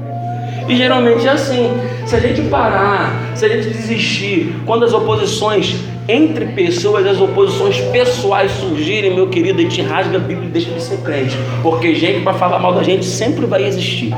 [0.70, 1.68] E geralmente é assim.
[2.06, 5.74] Se a gente parar, se a gente desistir, quando as oposições
[6.09, 10.70] entre pessoas, as oposições pessoais surgirem, meu querido, a gente rasga a Bíblia e deixa
[10.70, 11.37] de ser crente.
[11.61, 14.14] Porque gente para falar mal da gente sempre vai existir.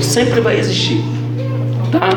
[0.00, 1.00] Sempre vai existir.
[1.92, 2.08] Tá?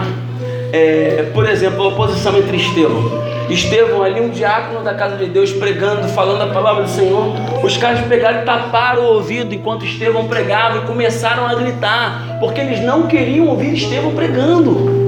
[0.73, 3.30] É, por exemplo, a oposição entre Estevão.
[3.51, 7.33] Estevão ali, um diácono da casa de Deus, pregando, falando a palavra do Senhor.
[7.63, 12.61] Os caras pegaram e taparam o ouvido enquanto Estevão pregava e começaram a gritar, porque
[12.61, 15.01] eles não queriam ouvir Estevão pregando.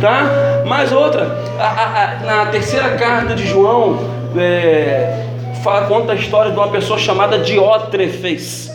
[0.00, 0.64] Tá?
[0.66, 3.98] Mais outra, a, a, a, na terceira carta de João,
[4.36, 5.24] é,
[5.62, 8.70] fala, conta a história de uma pessoa chamada Diótrefes.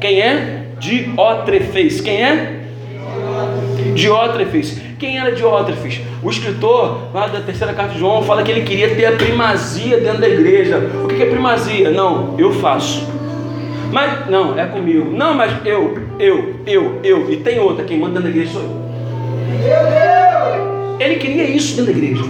[0.00, 0.64] Quem é?
[0.78, 2.00] Diótrefes.
[2.00, 2.57] Quem é?
[3.94, 4.80] Diótrefes.
[4.98, 6.00] Quem era Diótrefes?
[6.22, 9.98] O escritor lá da terceira carta de João fala que ele queria ter a primazia
[10.00, 10.78] dentro da igreja.
[11.04, 11.90] O que é primazia?
[11.90, 13.06] Não, eu faço.
[13.92, 15.10] Mas, não, é comigo.
[15.10, 17.30] Não, mas eu, eu, eu, eu.
[17.30, 18.88] E tem outra, quem manda dentro da igreja sou eu.
[21.00, 22.22] Ele queria isso dentro da igreja.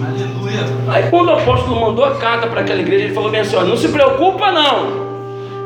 [0.89, 3.65] Aí quando o apóstolo mandou a carta para aquela igreja, ele falou bem assim: ó,
[3.65, 5.09] não se preocupa não.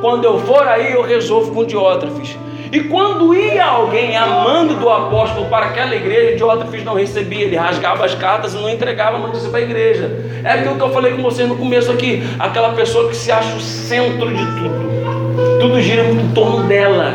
[0.00, 2.36] Quando eu for aí, eu resolvo com Diótrefes.
[2.72, 8.06] E quando ia alguém amando do apóstolo para aquela igreja, Diótrefes não recebia, ele rasgava
[8.06, 10.10] as cartas e não entregava a notícia para a igreja.
[10.42, 13.54] É aquilo que eu falei com você no começo aqui: aquela pessoa que se acha
[13.54, 17.12] o centro de tudo, tudo gira em torno dela.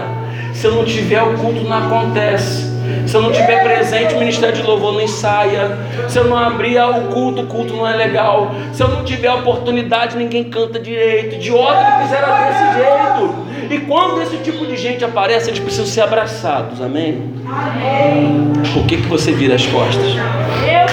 [0.54, 2.68] Se não tiver, o culto não acontece.
[3.08, 5.76] Se eu não tiver presente, o ministério de louvor não ensaia.
[6.08, 8.52] Se eu não abrir o culto, o culto não é legal.
[8.74, 11.36] Se eu não tiver oportunidade, ninguém canta direito.
[11.52, 13.47] Outro que fizeram desse jeito.
[13.70, 16.82] E quando esse tipo de gente aparece, eles precisam ser abraçados.
[16.82, 17.22] Amém?
[17.46, 18.54] Amém.
[18.74, 20.14] Por que, que você vira as costas?
[20.14, 20.88] Meu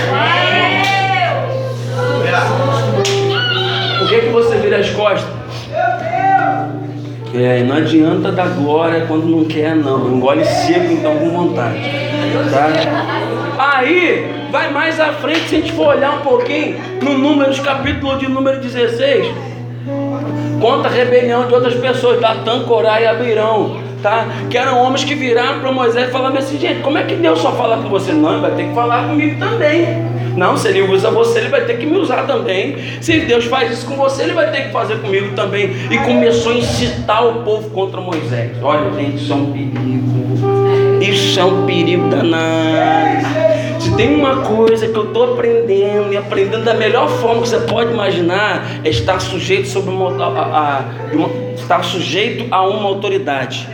[3.98, 5.32] Por que, que você vira as costas?
[7.34, 10.16] É, não adianta dar glória quando não quer, não.
[10.16, 11.80] Engole seco, então, com vontade.
[12.50, 12.68] Tá?
[13.58, 18.18] Aí, vai mais à frente, se a gente for olhar um pouquinho, no Números, capítulo
[18.18, 19.53] de número 16,
[20.61, 23.83] conta a rebelião de outras pessoas, Datã, Corá e Abirão.
[24.03, 24.27] Tá?
[24.50, 27.38] Que eram homens que viraram para Moisés e falaram assim, gente, como é que Deus
[27.38, 28.12] só fala com você?
[28.12, 30.05] Não, ele vai ter que falar comigo também.
[30.37, 32.77] Não, se ele usa você, ele vai ter que me usar também.
[33.00, 35.70] Se Deus faz isso com você, ele vai ter que fazer comigo também.
[35.90, 38.50] E começou a incitar o povo contra Moisés.
[38.62, 40.14] Olha, gente, isso é um perigo.
[41.00, 43.53] Isso é um perigo danado.
[43.96, 47.92] Tem uma coisa que eu estou aprendendo e aprendendo da melhor forma que você pode
[47.92, 53.68] imaginar, é estar sujeito sobre uma, a, a, uma estar sujeito a uma autoridade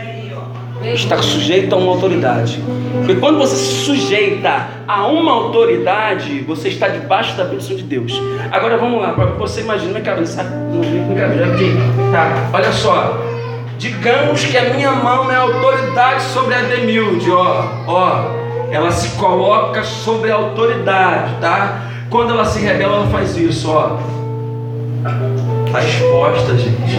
[0.89, 2.63] está sujeito a uma autoridade.
[2.99, 8.21] Porque quando você se sujeita a uma autoridade, você está debaixo da bênção de Deus.
[8.51, 10.45] Agora vamos lá, para você imaginar minha cabeça.
[12.13, 13.19] Tá, olha só.
[13.79, 18.40] Digamos que a minha mão é autoridade sobre a Demilde, ó, ó.
[18.71, 21.83] Ela se coloca sobre a autoridade, tá?
[22.09, 23.99] Quando ela se rebela, ela faz isso, ó.
[25.67, 26.97] Está exposta, gente.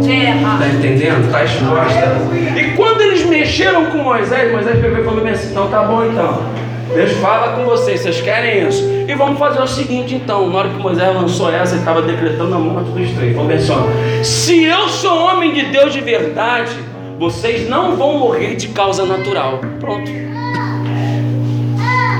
[0.00, 1.24] Está entendendo?
[1.26, 2.16] Está exposta.
[2.56, 6.42] E quando eles mexeram com Moisés, Moisés pegou e falou assim: então tá bom então.
[6.94, 8.82] Deus fala com vocês, vocês querem isso?
[9.08, 12.54] E vamos fazer o seguinte então, na hora que Moisés lançou essa, ele estava decretando
[12.54, 13.34] a morte dos três.
[13.34, 13.86] Vamos ver só.
[14.22, 16.72] Se eu sou homem de Deus de verdade,
[17.18, 19.60] vocês não vão morrer de causa natural.
[19.80, 20.10] Pronto.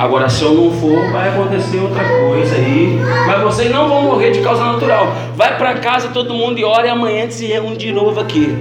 [0.02, 2.98] Agora, se eu não for, vai acontecer outra coisa aí.
[3.24, 5.06] Mas vocês não vão morrer de causa natural.
[5.36, 8.52] Vai para casa todo mundo e ora e amanhã se reúne de novo aqui.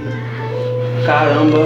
[1.04, 1.58] Caramba,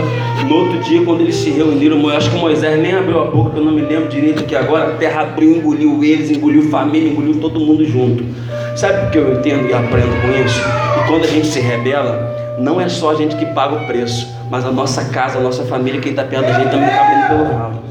[0.48, 3.58] no outro dia, quando eles se reuniram, eu acho que Moisés nem abriu a boca,
[3.58, 7.38] eu não me lembro direito que agora a terra abriu, engoliu eles, engoliu família, engoliu
[7.38, 8.24] todo mundo junto.
[8.74, 10.58] Sabe o que eu entendo e aprendo com isso?
[10.58, 14.26] E quando a gente se rebela, não é só a gente que paga o preço,
[14.50, 17.28] mas a nossa casa, a nossa família, quem está perto da gente também está vindo
[17.28, 17.86] pelo ralo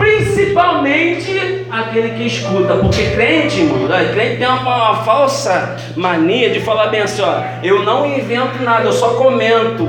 [0.00, 4.10] principalmente aquele que escuta, porque crente, né?
[4.14, 8.86] crente tem uma, uma, falsa mania de falar bem assim: ó, eu não invento nada,
[8.86, 9.86] eu só comento.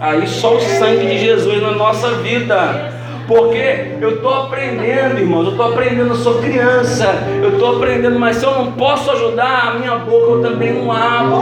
[0.00, 2.94] Aí só o sangue de Jesus na nossa vida.
[3.26, 8.36] Porque eu estou aprendendo, irmãos, eu estou aprendendo, eu sou criança, eu estou aprendendo, mas
[8.36, 11.34] se eu não posso ajudar, a minha boca eu também não abro.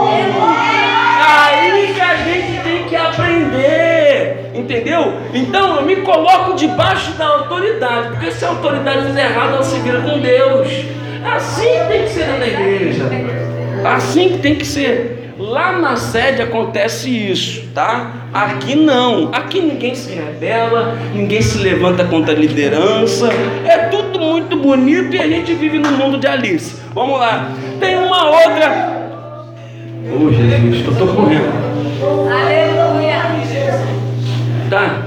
[4.95, 5.13] Entendeu?
[5.33, 9.79] Então eu me coloco debaixo da autoridade, porque se a autoridade fizer errado, ela se
[9.79, 10.67] vira com Deus.
[11.23, 13.03] Assim tem que ser na igreja,
[13.83, 15.33] assim que tem que ser.
[15.37, 18.09] Lá na sede acontece isso, tá?
[18.33, 19.31] Aqui não.
[19.33, 23.29] Aqui ninguém se rebela, ninguém se levanta contra a liderança.
[23.65, 26.77] É tudo muito bonito e a gente vive no mundo de Alice.
[26.93, 27.49] Vamos lá.
[27.81, 29.11] Tem uma outra.
[30.07, 31.51] Oh Jesus, eu estou correndo.
[32.31, 33.44] Aleluia.
[34.69, 35.03] Tá.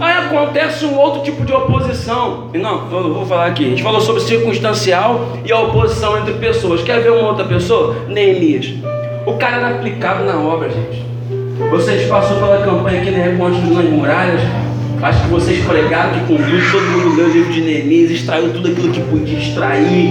[0.00, 2.50] Aí acontece um outro tipo de oposição.
[2.52, 3.66] E não, eu vou falar aqui.
[3.66, 6.82] A gente falou sobre circunstancial e a oposição entre pessoas.
[6.82, 7.94] Quer ver uma outra pessoa?
[8.08, 8.74] Neemias.
[9.24, 11.04] O cara era aplicado na obra, gente.
[11.70, 14.40] Vocês passaram pela campanha aqui na Reconstrução das Muralhas.
[15.00, 18.68] Acho que vocês pregaram que tudo, todo mundo leu o livro de Neemias, extraiu tudo
[18.68, 20.10] aquilo que podia extrair,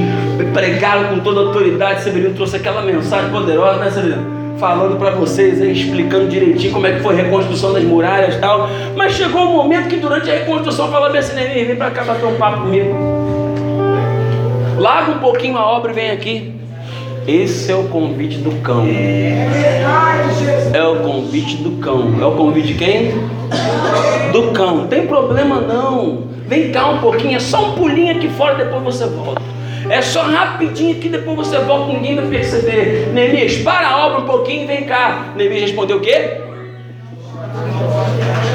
[0.54, 2.04] pregaram com toda a autoridade.
[2.04, 4.41] Severino trouxe aquela mensagem poderosa, né, Severino?
[4.62, 8.38] Falando para vocês, aí, explicando direitinho como é que foi a reconstrução das muralhas e
[8.38, 8.70] tal.
[8.96, 12.36] Mas chegou um momento que durante a reconstrução bem assim, vem para cá bater um
[12.36, 12.96] papo comigo.
[14.78, 16.54] Larga um pouquinho a obra e vem aqui.
[17.28, 18.86] Esse é o convite do cão.
[20.74, 22.16] É o convite do cão.
[22.22, 23.12] É o convite de quem?
[24.32, 24.86] Do cão.
[24.88, 26.24] Tem problema não.
[26.48, 29.42] Vem cá um pouquinho, é só um pulinho aqui fora, depois você volta.
[29.92, 33.10] É só rapidinho que depois você volta, ninguém vai perceber.
[33.12, 35.34] Neemias, para a obra um pouquinho e vem cá.
[35.36, 36.40] Neemias respondeu o quê?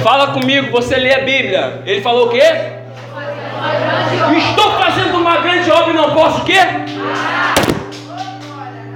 [0.03, 1.83] Fala comigo, você lê a Bíblia.
[1.85, 2.41] Ele falou o quê?
[4.39, 6.59] Estou fazendo uma grande obra e não posso o quê?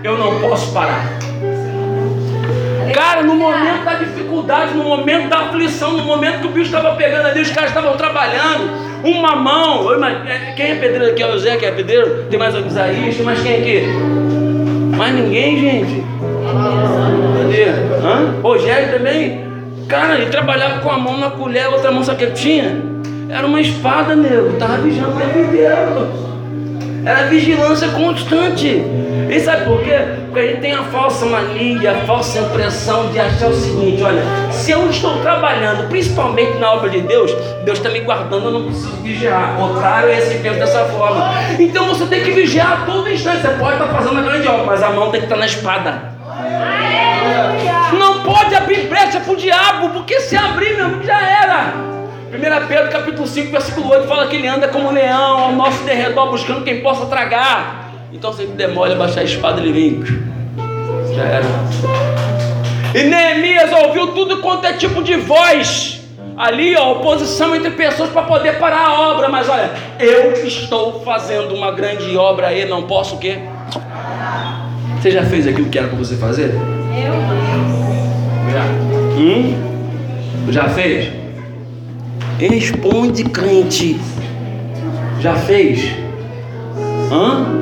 [0.03, 1.11] Eu não posso parar.
[2.95, 6.97] Cara, no momento da dificuldade, no momento da aflição, no momento que o bicho estava
[6.97, 9.93] pegando ali, os caras estavam trabalhando uma mão.
[10.05, 11.23] É, quem é pedreiro aqui?
[11.23, 12.25] É o Zé que é pedreiro?
[12.31, 13.17] Tem mais Isaías?
[13.17, 13.87] Tem mais quem aqui?
[14.97, 16.05] Mais ninguém, gente.
[17.39, 17.65] Cadê?
[18.05, 18.41] Hã?
[18.43, 19.45] Rogério também?
[19.89, 22.81] Cara, ele trabalhava com a mão na colher, outra mão, o que tinha?
[23.29, 24.53] Era uma espada, nego.
[24.59, 26.09] Tava vigiando o tempo inteiro.
[27.05, 28.83] Era vigilância constante.
[29.31, 29.99] E sabe por quê?
[30.31, 34.23] Porque a gente tem a falsa mania, a falsa impressão de achar o seguinte: olha,
[34.53, 37.33] se eu estou trabalhando, principalmente na obra de Deus,
[37.65, 39.55] Deus está me guardando, eu não preciso vigiar.
[39.55, 41.33] O contrário esse penso dessa forma.
[41.59, 43.43] Então você tem que vigiar a todo instante.
[43.43, 46.13] Você pode estar fazendo a grande obra, mas a mão tem que estar na espada.
[47.99, 51.75] Não pode abrir brecha para o diabo, porque se abrir, meu já era.
[52.33, 55.83] 1 Pedro capítulo 5, versículo 8 fala que ele anda como um leão ao nosso
[55.83, 57.80] derredor buscando quem possa tragar.
[58.13, 60.05] Então se ele demora baixar a espada, ele vem.
[61.15, 61.45] Já era.
[62.95, 66.01] E Neemias ouviu tudo quanto é tipo de voz.
[66.37, 69.29] Ali, ó, oposição entre pessoas para poder parar a obra.
[69.29, 73.39] Mas olha, eu estou fazendo uma grande obra aí, não posso o quê?
[75.01, 76.55] Você já fez aquilo que era para você fazer?
[76.55, 77.15] Eu
[78.53, 78.65] Já.
[79.19, 79.55] Hum?
[80.51, 81.13] Já fez?
[82.39, 84.01] Responde, crente.
[85.21, 85.91] Já fez?
[87.13, 87.61] Hã?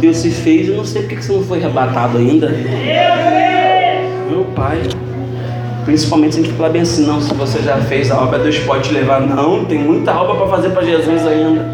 [0.00, 2.48] Deus, se fez, eu não sei porque você não foi arrebatado ainda.
[4.30, 4.82] Meu pai.
[5.84, 8.58] Principalmente se a gente falar bem assim, não, se você já fez a obra, Deus
[8.58, 9.20] pode te levar.
[9.20, 11.64] Não, tem muita obra para fazer para Jesus ainda.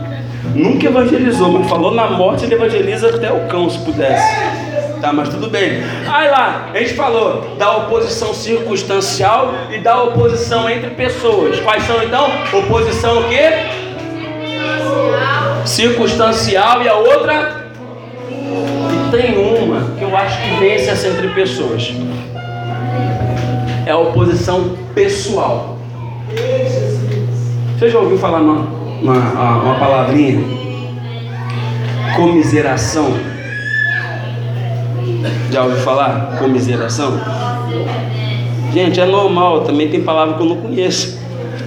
[0.55, 4.23] Nunca evangelizou, mas falou na morte, ele evangeliza até o cão, se pudesse.
[5.01, 5.83] Tá, mas tudo bem.
[6.07, 11.59] Aí lá, a gente falou da oposição circunstancial e da oposição entre pessoas.
[11.59, 12.31] Quais são então?
[12.53, 13.51] Oposição o quê?
[15.65, 17.71] Circunstancial e a outra?
[18.29, 21.93] E tem uma que eu acho que vence essa entre pessoas.
[23.87, 25.79] É a oposição pessoal.
[27.79, 28.67] Você já ouviu falar uma,
[29.01, 29.15] uma,
[29.63, 30.41] uma palavrinha?
[32.17, 33.13] Comiseração.
[35.51, 36.37] Já ouviu falar?
[36.39, 37.21] Comiseração?
[38.73, 41.21] Gente, é normal, também tem palavra que eu não conheço,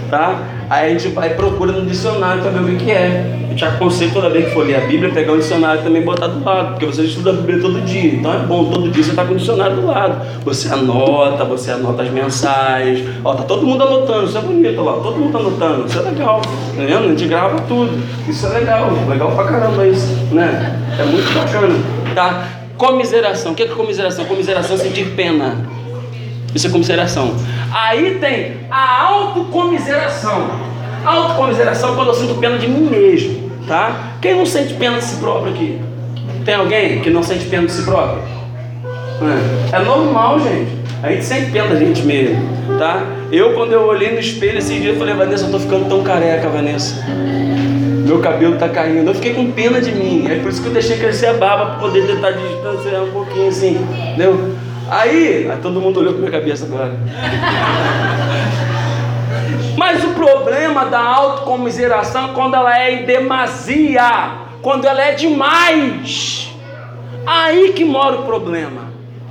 [0.10, 0.40] tá?
[0.70, 3.36] Aí a gente vai procura no dicionário para ver o que é.
[3.50, 6.06] Eu te aconselho toda vez que for ler a Bíblia, pegar o dicionário também e
[6.06, 8.16] botar do lado, porque você estuda a Bíblia todo dia.
[8.16, 10.26] Então é bom, todo dia você está com o dicionário do lado.
[10.44, 13.08] Você anota, você anota as mensagens.
[13.24, 16.42] Ó, tá todo mundo anotando, isso é bonito lá, todo mundo anotando, isso é legal.
[16.42, 17.06] Tá vendo?
[17.06, 17.92] A gente grava tudo.
[18.28, 20.82] Isso é legal, legal pra caramba isso, né?
[21.00, 21.76] É muito bacana,
[22.16, 22.48] tá?
[22.78, 23.54] Comiseração.
[23.54, 24.26] O que é comiseração?
[24.26, 25.75] Comiseração é sentir pena.
[26.56, 27.36] Isso é comiseração.
[27.72, 30.50] Aí tem a autocomiseração.
[31.06, 34.14] Autocomiseração é quando eu sinto pena de mim mesmo, tá?
[34.22, 35.82] Quem não sente pena de si próprio aqui?
[36.46, 38.24] Tem alguém que não sente pena de si próprio?
[39.74, 40.72] É, é normal, gente.
[41.04, 42.42] A gente sente pena da gente mesmo,
[42.80, 43.06] tá?
[43.32, 46.04] Eu, quando eu olhei no espelho esse dia, eu falei, Vanessa, eu tô ficando tão
[46.04, 47.04] careca, Vanessa
[48.06, 49.10] meu cabelo tá caindo.
[49.10, 50.28] Eu fiquei com pena de mim.
[50.30, 53.50] É por isso que eu deixei crescer a barba para poder tentar distanciar um pouquinho
[53.50, 53.78] assim.
[54.14, 54.56] Entendeu?
[54.90, 56.94] Aí, aí todo mundo olhou para minha cabeça agora.
[59.78, 64.32] Mas o problema da autocomiseração é quando ela é em demasia,
[64.62, 66.52] quando ela é demais.
[67.26, 68.84] Aí que mora o problema,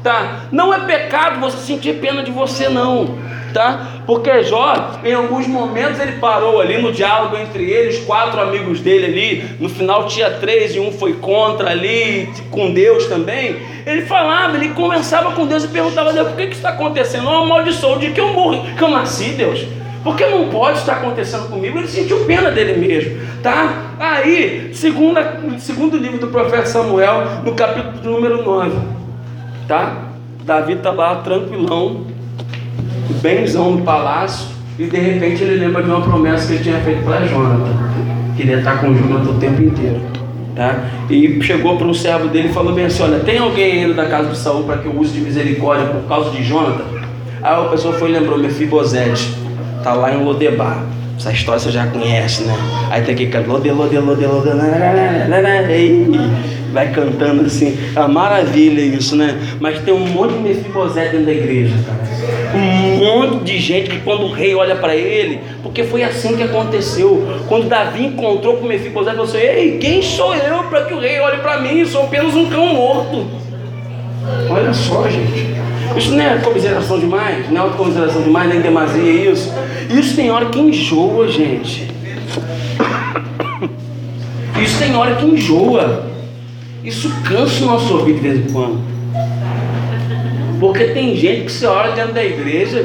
[0.03, 0.47] tá?
[0.51, 4.03] Não é pecado você sentir pena de você não tá?
[4.05, 9.07] Porque Jó, em alguns momentos, ele parou ali no diálogo entre eles, quatro amigos dele
[9.07, 13.57] ali, no final tinha três e um foi contra ali, com Deus também.
[13.87, 17.25] Ele falava, ele conversava com Deus e perguntava Deus: por que, que está acontecendo?
[17.25, 19.65] Eu amaldiçoo de que eu morri, que eu nasci, Deus.
[20.03, 21.79] Porque não pode estar acontecendo comigo.
[21.79, 23.95] Ele sentiu pena dele mesmo, tá?
[23.99, 28.77] Aí, segunda, segundo livro do profeta Samuel, no capítulo número 9,
[29.67, 30.11] tá?
[30.45, 32.07] Davi está lá tranquilão,
[33.15, 34.49] benzão no palácio,
[34.79, 37.73] e de repente ele lembra de uma promessa que ele tinha feito para Jonathan.
[38.37, 40.01] Queria estar com Jonathan o tempo inteiro.
[40.57, 40.85] Tá?
[41.11, 44.07] E chegou para um servo dele e falou bem assim: Olha, tem alguém ainda da
[44.07, 46.85] casa de Saul para que eu use de misericórdia por causa de Jonathan?
[47.43, 49.35] Aí a pessoa foi e lembrou Mefibosete,
[49.83, 50.85] tá lá em Lodebar.
[51.19, 52.57] Essa história você já conhece, né?
[52.91, 54.49] Aí tem que cantar lode, lode, lode, lode,
[56.73, 57.77] vai cantando assim.
[57.95, 59.39] É uma maravilha isso, né?
[59.61, 62.34] Mas tem um monte de Mefibosete dentro da igreja, cara.
[62.55, 66.43] Um monte de gente que quando o rei olha para ele, porque foi assim que
[66.43, 67.27] aconteceu.
[67.49, 71.19] Quando Davi encontrou com Mefibosete, falou assim: Ei, quem sou eu para que o rei
[71.19, 71.85] olhe para mim?
[71.85, 73.27] Sou apenas um cão morto.
[74.49, 75.55] Olha só, gente.
[75.97, 79.53] Isso não é comiseração demais, não é autocomiseração demais, nem demasia isso.
[79.91, 81.89] Isso tem hora que enjoa, gente.
[84.63, 86.07] Isso tem hora que enjoa.
[86.83, 88.93] Isso cansa o nosso ouvido de vez em quando.
[90.61, 92.85] Porque tem gente que se olha dentro da igreja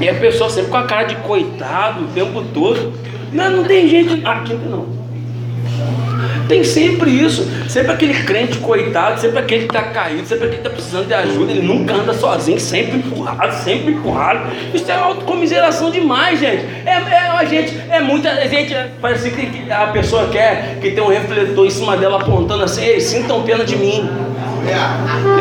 [0.00, 2.92] e a pessoa sempre com a cara de coitado o tempo todo.
[3.32, 5.00] Não, não tem gente aqui não.
[6.48, 10.68] Tem sempre isso, sempre aquele crente coitado, sempre aquele que está caído, sempre aquele que
[10.68, 14.50] está precisando de ajuda, ele nunca anda sozinho, sempre empurrado, sempre empurrado.
[14.74, 16.64] Isso é autocomiseração demais, gente.
[16.84, 21.08] É, é a gente, é muita gente, parece que a pessoa quer que tem um
[21.08, 24.10] refletor em cima dela apontando assim, ei, sintam pena de mim.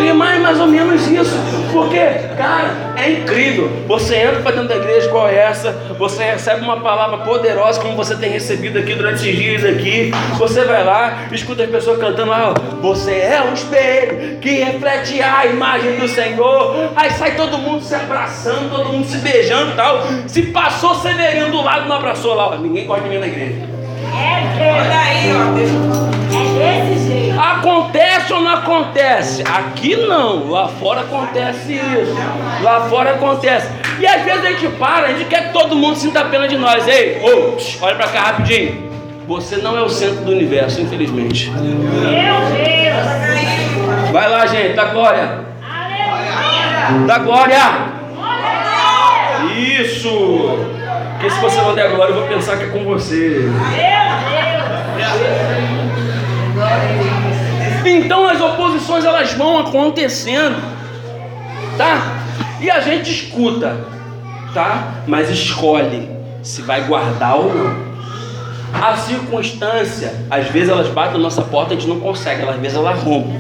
[0.08, 1.36] É mais, mais ou menos isso.
[1.72, 2.00] Porque,
[2.38, 3.70] cara, é incrível.
[3.88, 8.16] Você entra para dentro da igreja é essa, você recebe uma palavra poderosa, como você
[8.16, 10.12] tem recebido aqui durante esses dias aqui.
[10.38, 15.46] Você vai lá, escuta as pessoas cantando lá, você é um espelho que reflete a
[15.46, 16.92] imagem do Senhor.
[16.96, 20.04] Aí sai todo mundo se abraçando, todo mundo se beijando e tal.
[20.28, 22.58] Se passou Severino do lado, não abraçou lá.
[22.58, 23.56] Ninguém gosta de mim na igreja.
[24.14, 25.32] É, Olha aí,
[26.16, 26.19] ó.
[27.38, 29.44] Acontece ou não acontece?
[29.44, 32.16] Aqui não, lá fora acontece isso.
[32.62, 33.70] Lá fora acontece.
[34.00, 36.58] E às vezes a gente para, a gente quer que todo mundo sinta pena de
[36.58, 36.88] nós.
[36.88, 38.90] Ei, oh, olha pra cá rapidinho.
[39.28, 41.52] Você não é o centro do universo, infelizmente.
[41.52, 44.12] Meu Deus.
[44.12, 45.46] Vai lá, gente, dá glória.
[45.62, 47.06] Aleluia.
[47.06, 47.60] Dá glória.
[49.56, 50.10] Isso.
[51.12, 53.48] Porque se você não der glória, eu vou pensar que é com você.
[57.86, 60.58] Então as oposições elas vão acontecendo,
[61.78, 62.18] tá?
[62.60, 63.78] E a gente escuta,
[64.54, 64.96] tá?
[65.08, 66.10] Mas escolhe
[66.44, 67.90] se vai guardar ou não.
[68.74, 72.78] A circunstância, às vezes elas batem na nossa porta, a gente não consegue, às vezes
[72.78, 73.34] ela rompe,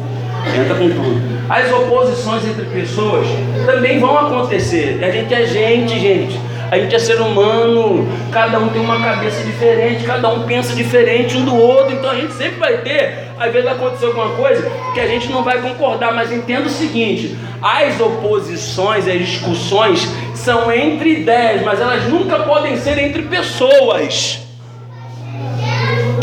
[0.56, 1.40] entra com tudo.
[1.50, 3.28] As oposições entre pessoas
[3.66, 5.04] também vão acontecer.
[5.04, 6.40] A gente é gente, gente.
[6.72, 11.36] A gente é ser humano, cada um tem uma cabeça diferente, cada um pensa diferente
[11.36, 15.00] um do outro, então a gente sempre vai ter, às vezes acontecer alguma coisa que
[15.00, 21.22] a gente não vai concordar, mas entenda o seguinte: as oposições, as discussões são entre
[21.22, 24.40] ideias, mas elas nunca podem ser entre pessoas.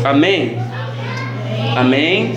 [0.05, 0.59] Amém?
[1.77, 2.35] Amém?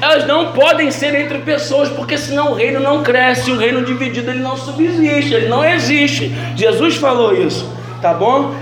[0.00, 4.30] Elas não podem ser entre pessoas, porque senão o reino não cresce, o reino dividido
[4.30, 6.32] ele não subsiste, ele não existe.
[6.56, 7.70] Jesus falou isso,
[8.00, 8.54] tá bom?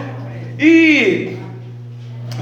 [0.59, 1.37] E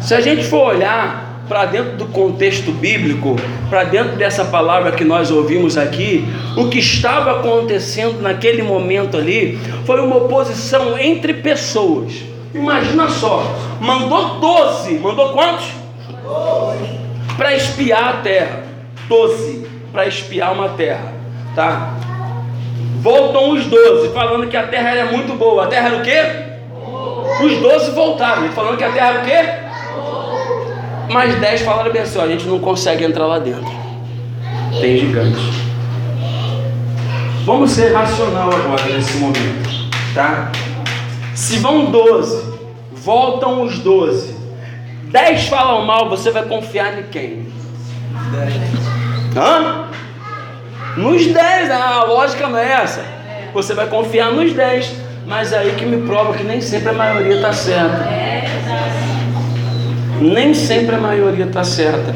[0.00, 3.36] se a gente for olhar para dentro do contexto bíblico,
[3.68, 6.24] para dentro dessa palavra que nós ouvimos aqui,
[6.56, 12.12] o que estava acontecendo naquele momento ali foi uma oposição entre pessoas.
[12.54, 13.44] Imagina só,
[13.80, 15.66] mandou 12, mandou quantos?
[17.36, 18.63] Para espiar a terra.
[19.08, 21.12] 12 para espiar uma terra,
[21.54, 21.94] tá?
[23.00, 25.64] Voltam os 12 falando que a terra era muito boa.
[25.64, 26.44] A terra era o quê?
[27.44, 31.12] Os 12 voltaram falando que a terra era o quê?
[31.12, 33.70] Mais 10 falaram bem assim: ó, a gente não consegue entrar lá dentro.
[34.80, 35.42] Tem gigantes.
[37.44, 40.50] Vamos ser racional agora nesse momento, tá?
[41.34, 42.54] Se vão 12,
[42.92, 44.34] voltam os 12.
[45.10, 47.46] 10 falam mal, você vai confiar em quem?
[48.30, 48.54] 10.
[49.36, 49.84] Hã?
[50.96, 51.74] Nos 10, né?
[51.74, 53.04] a lógica não é essa.
[53.52, 55.04] Você vai confiar nos 10.
[55.26, 58.08] Mas aí que me prova que nem sempre a maioria está certa.
[60.20, 62.14] Nem sempre a maioria está certa.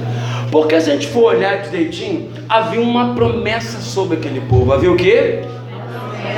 [0.50, 4.72] Porque se a gente for olhar direitinho, havia uma promessa sobre aquele povo.
[4.72, 5.40] Havia o quê?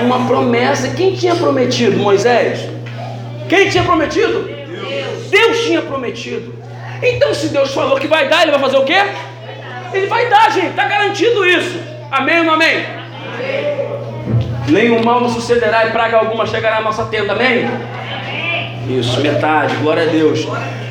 [0.02, 0.88] Uma promessa.
[0.88, 1.98] Quem tinha prometido?
[1.98, 2.68] Moisés?
[3.48, 4.42] Quem tinha prometido?
[4.44, 5.30] Deus.
[5.30, 6.54] Deus tinha prometido.
[7.02, 9.02] Então, se Deus falou que vai dar, ele vai fazer o quê?
[9.92, 11.80] Ele vai dar, gente, está garantido isso.
[12.10, 12.86] Amém ou não amém?
[13.34, 13.90] amém?
[14.68, 17.64] Nenhum mal nos sucederá e praga alguma chegará à nossa tenda, amém?
[17.64, 19.00] amém?
[19.00, 20.46] Isso, metade, glória a Deus.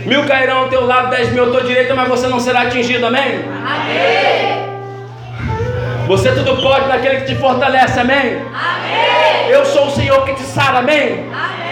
[0.06, 3.06] Mil cairão ao teu lado, dez mil à tua direita, mas você não será atingido,
[3.06, 3.46] amém?
[3.66, 4.70] Amém.
[6.08, 8.42] Você tudo pode naquele que te fortalece, amém?
[8.54, 9.50] Amém.
[9.50, 11.26] Eu sou o Senhor que te sara, amém?
[11.32, 11.69] Amém.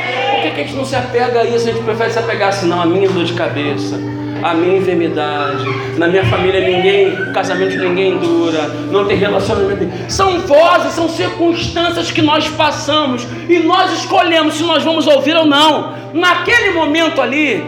[0.57, 1.69] Que, a gente não se apega a isso?
[1.69, 3.95] A gente prefere se apegar assim, não, a minha dor de cabeça
[4.43, 5.65] a minha enfermidade,
[5.97, 9.87] na minha família ninguém, casamento ninguém dura, não tem relacionamento.
[10.07, 15.45] São vozes, são circunstâncias que nós passamos e nós escolhemos se nós vamos ouvir ou
[15.45, 15.93] não.
[16.13, 17.63] Naquele momento ali,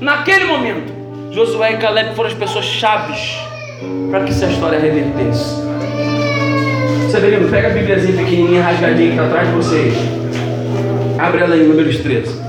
[0.00, 0.92] naquele momento,
[1.30, 3.38] Josué e Caleb foram as pessoas chaves
[4.10, 5.64] para que essa história revertesse.
[7.12, 10.25] Severino, pega a Bíbliazinha pequenininha, rasgadinha que está atrás de vocês.
[11.18, 12.40] Abre ela aí, números 13.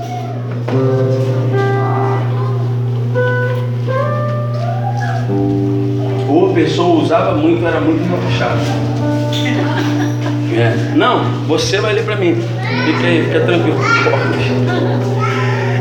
[6.28, 8.60] Ou a pessoa usava muito, era muito puxado.
[10.54, 10.94] É.
[10.94, 12.34] Não, você vai ler para mim.
[12.84, 13.78] Fica aí, fica tranquilo.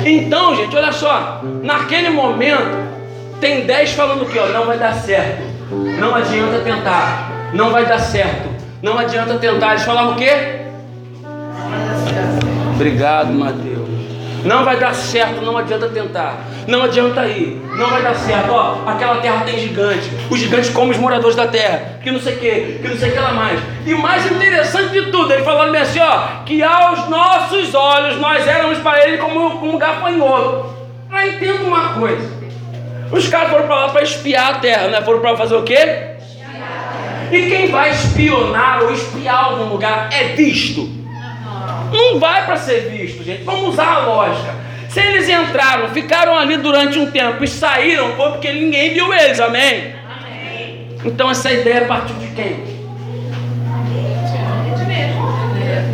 [0.05, 1.41] Então, gente, olha só.
[1.63, 2.77] Naquele momento,
[3.41, 5.41] tem 10 falando que ó, não vai dar certo.
[5.99, 7.31] Não adianta tentar.
[7.53, 8.47] Não vai dar certo.
[8.81, 9.71] Não adianta tentar.
[9.71, 10.56] Eles falavam o quê?
[12.77, 13.89] Obrigado, Mateus.
[14.45, 16.37] Não vai dar certo, não adianta tentar.
[16.67, 17.59] Não adianta ir.
[17.75, 18.51] Não vai dar certo.
[18.51, 20.11] Ó, aquela terra tem gigante.
[20.29, 21.97] Os gigantes comem os moradores da terra.
[22.03, 23.59] Que não sei o que, que não sei o que lá mais.
[23.83, 28.47] E mais interessante de tudo, ele falando bem assim, ó, que aos nossos olhos nós
[28.47, 30.71] éramos para ele como, como gafanhoto.
[31.09, 32.29] Aí entendo uma coisa.
[33.11, 35.01] Os caras foram para lá para espiar a terra, né?
[35.01, 36.11] Foram para fazer o quê?
[37.31, 40.96] E quem vai espionar ou espiar algum lugar é visto.
[41.91, 43.43] Não vai para ser visto, gente.
[43.43, 44.55] Vamos usar a lógica.
[44.89, 49.39] Se eles entraram, ficaram ali durante um tempo e saíram, foi porque ninguém viu eles,
[49.39, 49.93] amém?
[50.19, 50.87] amém.
[51.05, 52.77] Então essa ideia partiu de quem?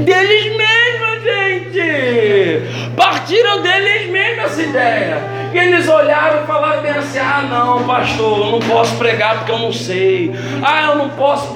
[0.03, 2.95] Deles mesmos, gente.
[2.95, 5.42] Partiram deles mesmos essa ideia.
[5.53, 9.51] E eles olharam e falaram bem assim: ah, não, pastor, eu não posso pregar porque
[9.51, 10.33] eu não sei.
[10.63, 11.53] Ah, eu não posso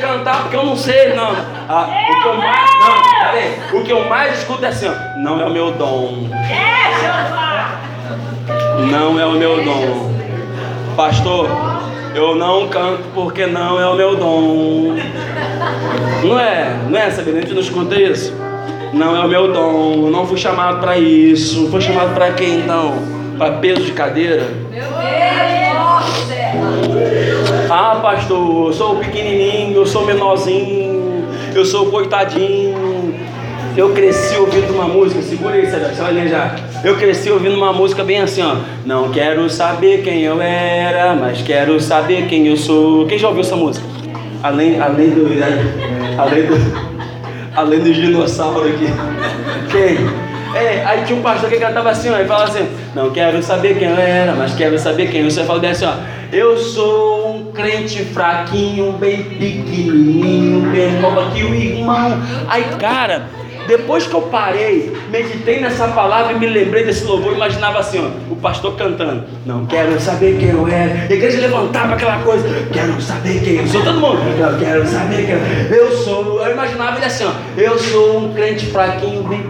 [0.00, 1.30] cantar porque eu não sei, não.
[1.68, 2.70] Ah, o que eu mais.
[2.80, 3.58] Não, peraí.
[3.72, 6.28] O que eu mais escuto é assim: não é o meu dom.
[8.90, 10.16] Não é o meu dom.
[10.96, 11.48] Pastor,
[12.14, 14.96] eu não canto porque não é o meu dom.
[16.24, 16.76] Não é?
[16.88, 17.38] Não é, Sabina?
[17.38, 18.34] A gente não escuta isso?
[18.92, 21.70] Não é o meu dom, não fui chamado para isso.
[21.70, 23.15] Foi chamado para quem então?
[23.36, 24.48] Para peso de cadeira?
[24.70, 25.26] Meu Deus!
[27.70, 31.24] Ah, pastor, eu sou pequenininho, eu sou menorzinho,
[31.54, 33.14] eu sou coitadinho.
[33.76, 36.56] Eu cresci ouvindo uma música, segura aí, você vai já.
[36.82, 38.56] Eu cresci ouvindo uma música bem assim, ó.
[38.86, 43.06] Não quero saber quem eu era, mas quero saber quem eu sou.
[43.06, 43.86] Quem já ouviu essa música?
[44.42, 45.26] Além, além do.
[46.18, 46.54] Além do.
[47.54, 48.86] Além do dinossauro aqui.
[49.70, 50.25] Quem?
[50.56, 53.78] É, aí tinha um pastor que cantava assim, ó, e falava assim, não quero saber
[53.78, 55.42] quem eu era, mas quero saber quem eu sou.
[55.42, 55.94] Eu falava assim, ó,
[56.32, 62.20] eu sou um crente fraquinho, bem pequenininho, menor que o irmão.
[62.48, 63.26] Aí, cara,
[63.66, 68.32] depois que eu parei, meditei nessa palavra e me lembrei desse louvor, imaginava assim, ó,
[68.32, 69.24] o pastor cantando.
[69.44, 71.06] Não quero saber quem eu era.
[71.08, 72.48] A igreja levantava aquela coisa.
[72.72, 73.82] Quero saber quem eu sou.
[73.82, 74.20] Todo mundo.
[74.38, 76.42] Não quero saber quem eu, eu sou.
[76.44, 77.32] Eu imaginava ele assim, ó.
[77.56, 79.42] Eu sou um crente fraquinho, bem.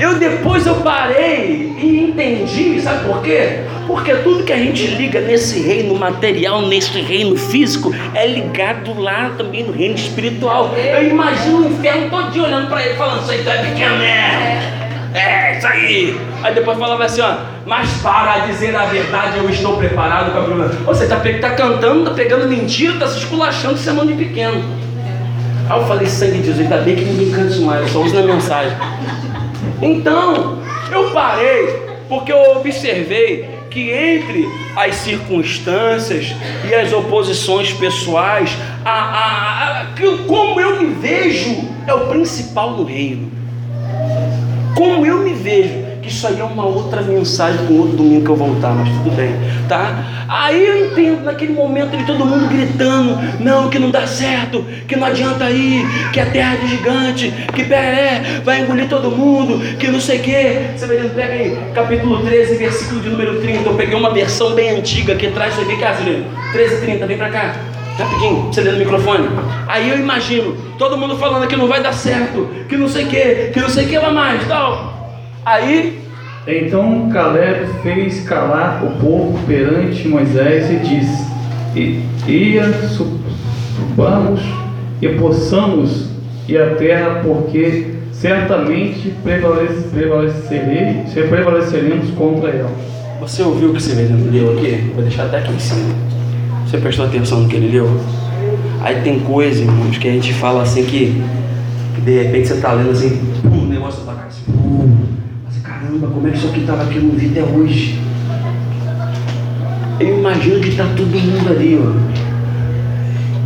[0.00, 3.60] Eu depois eu parei e entendi, sabe por quê?
[3.86, 9.30] Porque tudo que a gente liga nesse reino material, nesse reino físico, é ligado lá
[9.36, 10.74] também no reino espiritual.
[10.76, 14.82] Eu imagino o inferno todo olhando para ele, falando: Isso aí tá pequeno, né?
[15.14, 16.20] É, isso aí.
[16.42, 20.44] Aí depois falava assim: ó, Mas para dizer a verdade, eu estou preparado para a
[20.44, 20.70] problema.
[20.86, 24.62] Você tá, tá cantando, tá pegando mentira, tá se esculachando, chamando de pequeno.
[25.72, 28.22] Aí eu falei: Sangue de Jesus, ainda bem que ninguém canta mais, só uso na
[28.22, 28.76] mensagem.
[29.80, 30.58] Então,
[30.92, 31.66] eu parei,
[32.10, 34.46] porque eu observei que entre
[34.76, 36.34] as circunstâncias
[36.68, 38.54] e as oposições pessoais,
[38.84, 39.86] a, a, a,
[40.26, 43.32] como eu me vejo é o principal no reino.
[44.76, 48.30] Como eu me vejo que isso aí é uma outra mensagem com outro domingo que
[48.30, 49.32] eu voltar, mas tudo bem,
[49.68, 50.24] tá?
[50.28, 54.96] Aí eu entendo naquele momento de todo mundo gritando, não, que não dá certo, que
[54.96, 59.60] não adianta ir, que a terra é de gigante, que Peré vai engolir todo mundo,
[59.76, 60.56] que não sei o quê.
[60.76, 63.68] Vai pega aí, capítulo 13, versículo de número 30.
[63.68, 65.96] Eu peguei uma versão bem antiga que traz isso aqui, cá,
[66.52, 67.54] 13, 30, vem pra cá.
[67.96, 69.28] Rapidinho, você lê no microfone.
[69.68, 73.08] Aí eu imagino todo mundo falando que não vai dar certo, que não sei o
[73.08, 75.01] que, que não sei o que lá mais, tal.
[75.44, 76.00] Aí.
[76.46, 81.24] Então Caleb fez calar o povo perante Moisés e disse:
[82.26, 84.40] Ia subamos
[85.00, 86.10] e possamos
[86.48, 92.70] e a terra, porque certamente prevalecerei, prevaleceremos contra ela.
[93.20, 94.90] Você ouviu o que você leu aqui?
[94.94, 95.94] Vou deixar até aqui em cima.
[96.66, 97.88] Você prestou atenção no que ele leu?
[98.80, 101.22] Aí tem coisa, irmãos, que a gente fala assim que,
[102.04, 105.21] de repente você está lendo assim, um negócio da cara assim, pum, mas
[105.82, 107.98] caramba, como é que isso aqui estava aqui no vídeo até hoje?
[109.98, 112.22] Eu imagino que está todo mundo ali, ó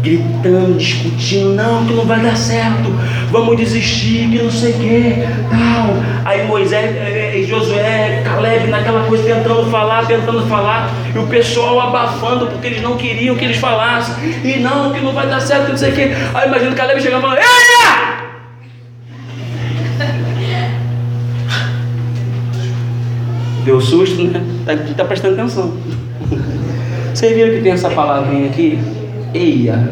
[0.06, 2.92] gritando, discutindo, não, que não vai dar certo,
[3.32, 5.14] vamos desistir, que não sei o que,
[5.50, 5.96] tal.
[6.24, 11.80] Aí Moisés, eh, eh, Josué, Caleb, naquela coisa, tentando falar, tentando falar, e o pessoal
[11.80, 14.14] abafando porque eles não queriam que eles falassem,
[14.44, 16.02] e não, que não vai dar certo, que não sei o que.
[16.34, 18.25] Aí imagina Caleb chegando e falando, Eia!
[23.66, 24.40] Deu susto, né?
[24.64, 25.72] Tá, tá prestando atenção.
[27.12, 28.78] Vocês viram que tem essa palavrinha aqui?
[29.34, 29.90] Eia.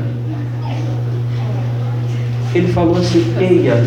[2.55, 3.85] Ele falou assim: Eia,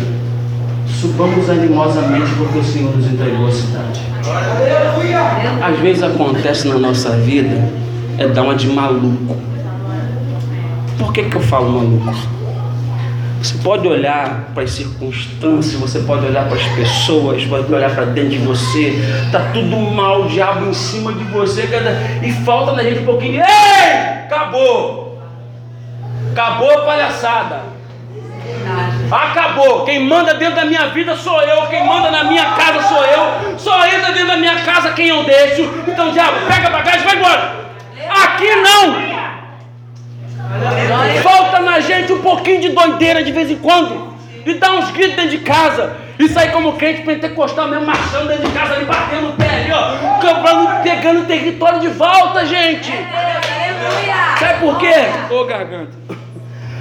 [1.00, 4.00] subamos animosamente porque o Senhor nos entregou a cidade.
[5.62, 7.56] Às vezes acontece na nossa vida
[8.18, 9.36] é dar uma de maluco.
[10.98, 12.37] Por que, que eu falo maluco?
[13.42, 18.06] Você pode olhar para as circunstâncias, você pode olhar para as pessoas, pode olhar para
[18.06, 18.98] dentro de você,
[19.30, 21.68] tá tudo mal, o diabo em cima de você,
[22.22, 23.92] e falta na gente um pouquinho ei,
[24.26, 25.18] acabou.
[26.32, 27.62] Acabou a palhaçada.
[29.10, 29.84] Acabou.
[29.84, 31.66] Quem manda dentro da minha vida sou eu.
[31.66, 33.58] Quem manda na minha casa sou eu.
[33.58, 35.62] Só entra dentro da minha casa quem eu deixo.
[35.86, 37.56] Então, diabo, pega a bagagem e vai embora.
[38.24, 39.17] Aqui não.
[41.22, 44.08] Falta na gente um pouquinho de doideira de vez em quando.
[44.46, 45.96] E dar uns gritos dentro de casa.
[46.18, 49.72] E sair como crente pentecostal mesmo, marchando dentro de casa, ali batendo o pé ali,
[49.72, 50.82] ó.
[50.82, 52.92] pegando o território de volta, gente.
[54.38, 54.94] Sabe por quê?
[55.30, 55.92] Ô garganta.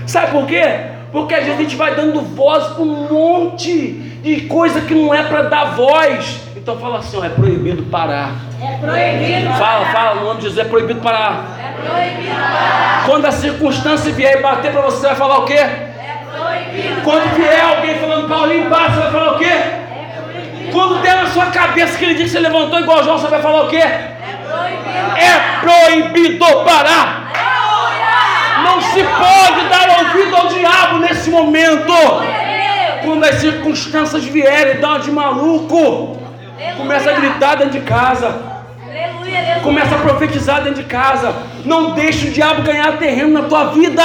[0.07, 0.63] Sabe por quê?
[1.11, 3.91] Porque às vezes a gente vai dando voz para um monte
[4.23, 6.41] de coisa que não é para dar voz.
[6.55, 8.46] Então fala assim, ó, é proibido parar.
[8.61, 9.53] É proibido.
[9.53, 11.45] Fala, fala, no nome de Jesus, é proibido parar.
[11.59, 13.03] É proibido parar.
[13.05, 15.53] Quando a circunstância vier e bater para você, você vai falar o quê?
[15.53, 17.01] É proibido.
[17.03, 19.45] Quando vier alguém falando Paulinho, passa, você vai falar o quê?
[19.45, 20.71] É proibido.
[20.71, 23.63] Quando der na sua cabeça aquele dia que você levantou igual João, você vai falar
[23.63, 23.77] o quê?
[23.77, 24.11] É
[24.43, 25.17] proibido.
[25.17, 27.27] É proibido parar.
[28.63, 31.93] Não se pode dar ouvido ao diabo nesse momento.
[33.03, 36.17] Quando as circunstâncias vierem, dá uma de maluco.
[36.75, 38.46] Começa a gritar dentro de casa.
[39.63, 41.33] Começa a profetizar dentro de casa.
[41.65, 44.03] Não deixe o diabo ganhar terreno na tua vida.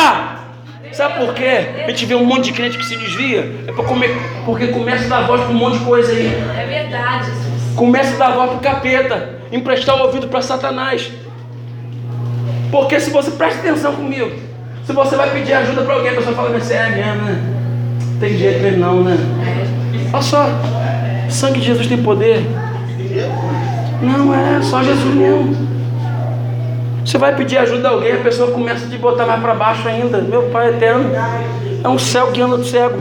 [0.92, 1.84] Sabe por quê?
[1.84, 3.64] A gente vê um monte de crente que se desvia.
[3.66, 4.14] É comer,
[4.44, 6.26] porque começa a dar voz para um monte de coisa aí.
[6.26, 7.32] É verdade.
[7.74, 9.40] Começa a dar voz para o capeta.
[9.50, 11.10] Emprestar o ouvido para Satanás.
[12.70, 14.32] Porque se você presta atenção comigo,
[14.84, 17.40] se você vai pedir ajuda para alguém, a pessoa fala, você é mesmo, né?
[18.18, 19.16] Tem jeito mesmo não, né?
[20.12, 20.46] Olha só,
[21.28, 22.44] sangue de Jesus tem poder.
[24.02, 25.56] Não é, só Jesus mesmo.
[27.04, 29.86] Você vai pedir ajuda a alguém, a pessoa começa a te botar mais para baixo
[29.88, 30.18] ainda.
[30.18, 31.10] Meu Pai eterno,
[31.82, 33.00] é um céu que anda cego.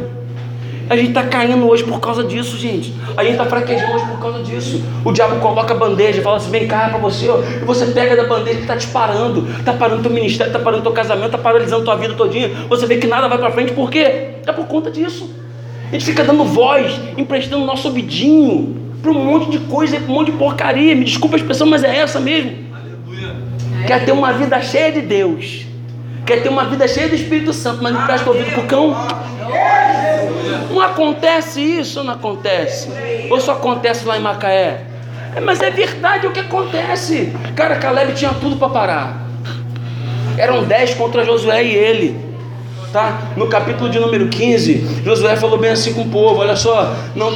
[0.89, 2.93] A gente está caindo hoje por causa disso, gente.
[3.15, 4.83] A gente está fraquejando hoje por causa disso.
[5.05, 7.39] O diabo coloca a bandeja e fala assim: vem cá para você, ó.
[7.39, 9.47] E você pega da bandeja que está te parando.
[9.57, 12.49] Está parando teu ministério, está parando teu casamento, está paralisando tua vida todinha.
[12.67, 14.01] Você vê que nada vai para frente, por quê?
[14.45, 15.29] É por conta disso.
[15.89, 20.15] A gente fica dando voz, emprestando nosso ouvidinho para um monte de coisa, para um
[20.15, 20.95] monte de porcaria.
[20.95, 22.53] Me desculpa a expressão, mas é essa mesmo.
[22.73, 23.35] Aleluia.
[23.87, 25.65] Quer ter uma vida cheia de Deus.
[26.25, 28.95] Quer ter uma vida cheia do Espírito Santo, mas não presta ouvido para o cão.
[30.69, 32.89] Não acontece isso, não acontece.
[33.29, 34.85] Ou só acontece lá em Macaé?
[35.35, 37.33] É, mas é verdade o que acontece.
[37.55, 39.27] Cara, Caleb tinha tudo para parar.
[40.37, 42.31] Eram dez contra Josué e ele.
[42.91, 43.21] Tá?
[43.37, 47.31] No capítulo de número 15, Josué falou bem assim com o povo: olha só, não.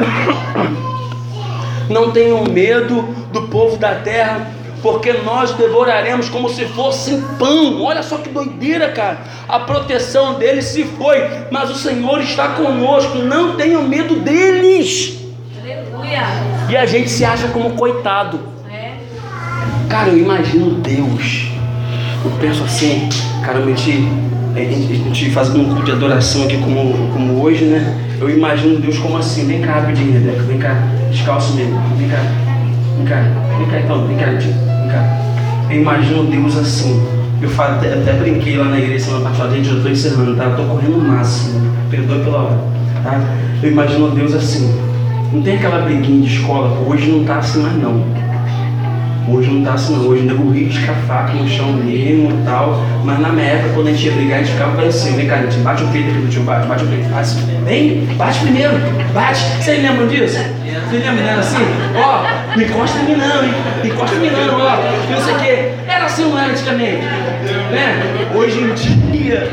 [1.88, 4.48] Não tenham medo do povo da terra,
[4.82, 7.82] porque nós devoraremos como se fosse pão.
[7.82, 9.18] Olha só que doideira, cara.
[9.48, 11.18] A proteção deles se foi,
[11.50, 13.18] mas o Senhor está conosco.
[13.18, 15.18] Não tenham medo deles.
[15.60, 16.22] Aleluia.
[16.68, 18.40] E a gente se acha como coitado.
[18.70, 18.92] É.
[19.88, 21.48] Cara, eu imagino Deus.
[22.24, 23.08] Eu penso assim,
[23.44, 24.08] cara, a gente,
[24.54, 28.09] a gente faz um culto de adoração aqui como, como hoje, né?
[28.20, 30.76] Eu imagino Deus como assim, vem cá rapidinho, Rebeca, vem cá,
[31.10, 32.18] descalço mesmo, vem cá,
[32.98, 33.22] vem cá,
[33.56, 34.52] vem cá então, vem cá, tio
[34.90, 35.30] cara.
[35.70, 37.00] Eu imagino Deus assim.
[37.40, 40.44] Eu falo, até, até brinquei lá na igreja semana passada, gente, eu estou encerrando, tá?
[40.44, 41.72] Eu estou correndo o máximo.
[41.90, 42.58] Perdoe pela hora.
[43.02, 43.20] Tá?
[43.62, 44.70] Eu imagino Deus assim.
[45.32, 48.04] Não tem aquela briguinha de escola, hoje não está assim mais não.
[49.28, 52.82] Hoje não tá assim não, hoje nego risca a faca no chão mesmo e tal.
[53.04, 55.36] Mas na minha época, quando a gente ia brigar, a gente ficava assim, vem cá,
[55.36, 57.30] a gente bate o peito aqui do tio, bate, bate o peito, bate,
[57.64, 58.72] vem, bate primeiro,
[59.12, 59.40] bate.
[59.60, 60.38] Vocês lembram disso?
[60.88, 61.56] Vocês lembram dela assim?
[61.96, 63.54] Ó, não encosta em mim não, hein?
[63.84, 64.76] Encosta em mim não, ó.
[65.10, 65.72] Não sei o quê.
[65.86, 67.02] Era assim, não era antigamente?
[67.70, 68.02] Né?
[68.34, 69.48] Hoje em dia,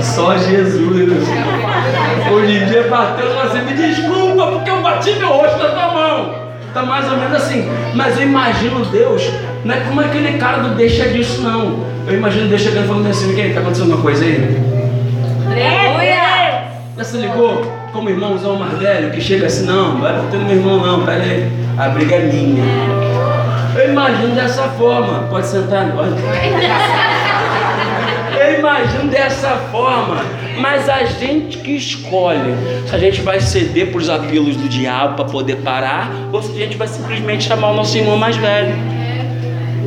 [0.00, 1.10] só Jesus.
[2.32, 5.92] Hoje em dia bateu e assim, me desculpa porque eu bati meu rosto na tua
[5.92, 6.45] mão.
[6.76, 7.66] Tá mais ou menos assim.
[7.94, 9.22] Mas eu imagino Deus,
[9.64, 11.86] não é como aquele cara do deixa disso, não.
[12.06, 14.60] Eu imagino Deus chegando e falando assim, quem tá acontecendo uma coisa aí?
[16.98, 17.62] Você ligou
[17.94, 21.22] como irmãozão mais velho que chega assim, não, vai bater no meu irmão não, pera
[21.22, 22.62] aí, a briga é minha.
[23.74, 26.10] Eu imagino dessa forma, pode sentar, pode.
[28.38, 30.16] Eu imagino dessa forma,
[30.58, 32.54] mas a gente que escolhe
[32.88, 36.52] se a gente vai ceder para os apelos do diabo para poder parar ou se
[36.52, 38.74] a gente vai simplesmente chamar o nosso irmão mais velho.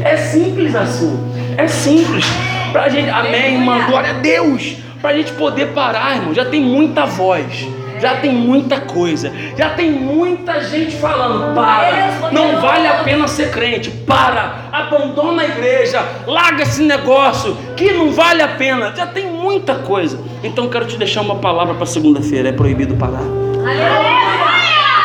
[0.04, 1.18] É simples assim,
[1.58, 2.26] é simples.
[2.72, 4.78] Pra gente, amém, irmã, glória a Deus.
[5.02, 7.68] Pra gente poder parar, irmão, já tem muita voz
[8.00, 13.52] já tem muita coisa, já tem muita gente falando: para, não vale a pena ser
[13.52, 19.28] crente, para, abandona a igreja, larga esse negócio que não vale a pena, já tem
[19.28, 20.20] muita coisa.
[20.44, 23.24] Então quero te deixar uma palavra para segunda-feira: é proibido parar.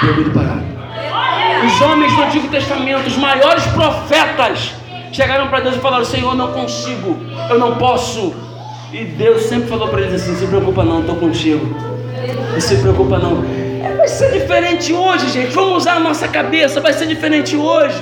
[0.00, 0.62] Proibido parar.
[1.66, 4.74] Os homens do Antigo Testamento, os maiores profetas,
[5.10, 7.18] chegaram para Deus e falaram: Senhor, eu não consigo,
[7.48, 8.34] eu não posso.
[8.92, 11.93] E Deus sempre falou para eles assim: se preocupa não, estou contigo.
[12.32, 13.44] Não se preocupa não.
[13.84, 15.52] É, vai ser diferente hoje, gente.
[15.52, 16.80] Vamos usar a nossa cabeça.
[16.80, 18.00] Vai ser diferente hoje.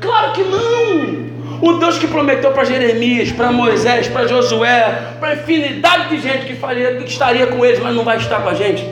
[0.00, 1.24] Claro que não.
[1.62, 6.54] O Deus que prometeu para Jeremias, para Moisés, para Josué, para infinidade de gente que,
[6.54, 8.84] faria, que estaria com eles, mas não vai estar com a gente.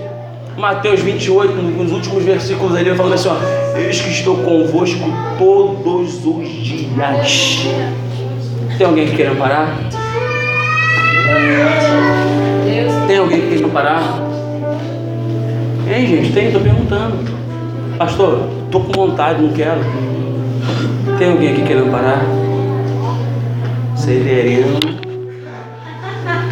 [0.56, 3.36] Mateus 28, nos últimos versículos ali, falando assim: ó,
[3.76, 5.04] Eis que estou convosco
[5.38, 7.66] todos os dias.
[8.76, 9.76] Tem alguém que queira parar?
[13.06, 14.31] Tem alguém que queira parar?
[15.84, 17.16] Tem, gente, tem, estou perguntando.
[17.98, 19.80] Pastor, estou com vontade, não quero.
[21.18, 22.24] Tem alguém aqui querendo parar?
[23.96, 24.78] Severino.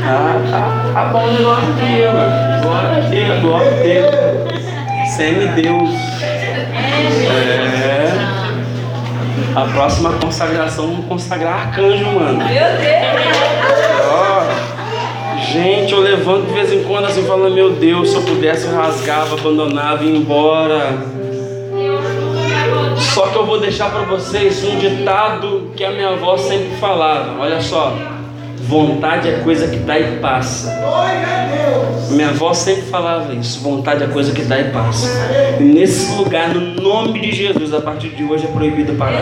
[0.03, 2.63] Ah, tá, tá bom negócio aqui, mano.
[2.63, 5.15] Glória a Deus, glória a Deus.
[5.17, 5.91] Semi-Deus.
[7.31, 8.31] É.
[9.55, 12.39] A próxima consagração, vamos consagrar arcanjo, mano.
[12.39, 13.31] Meu Deus!
[14.09, 14.40] Ó.
[15.53, 18.73] Gente, eu levanto de vez em quando assim falando, meu Deus, se eu pudesse eu
[18.73, 20.97] rasgava, abandonava e ia embora.
[22.97, 27.41] Só que eu vou deixar para vocês um ditado que a minha avó sempre falava.
[27.41, 27.93] Olha só,
[28.69, 30.73] vontade é coisa que dá e passa.
[32.11, 35.09] Minha avó sempre falava isso, vontade é coisa que dá e passa.
[35.59, 39.19] E nesse lugar, no nome de Jesus, a partir de hoje é proibido parar.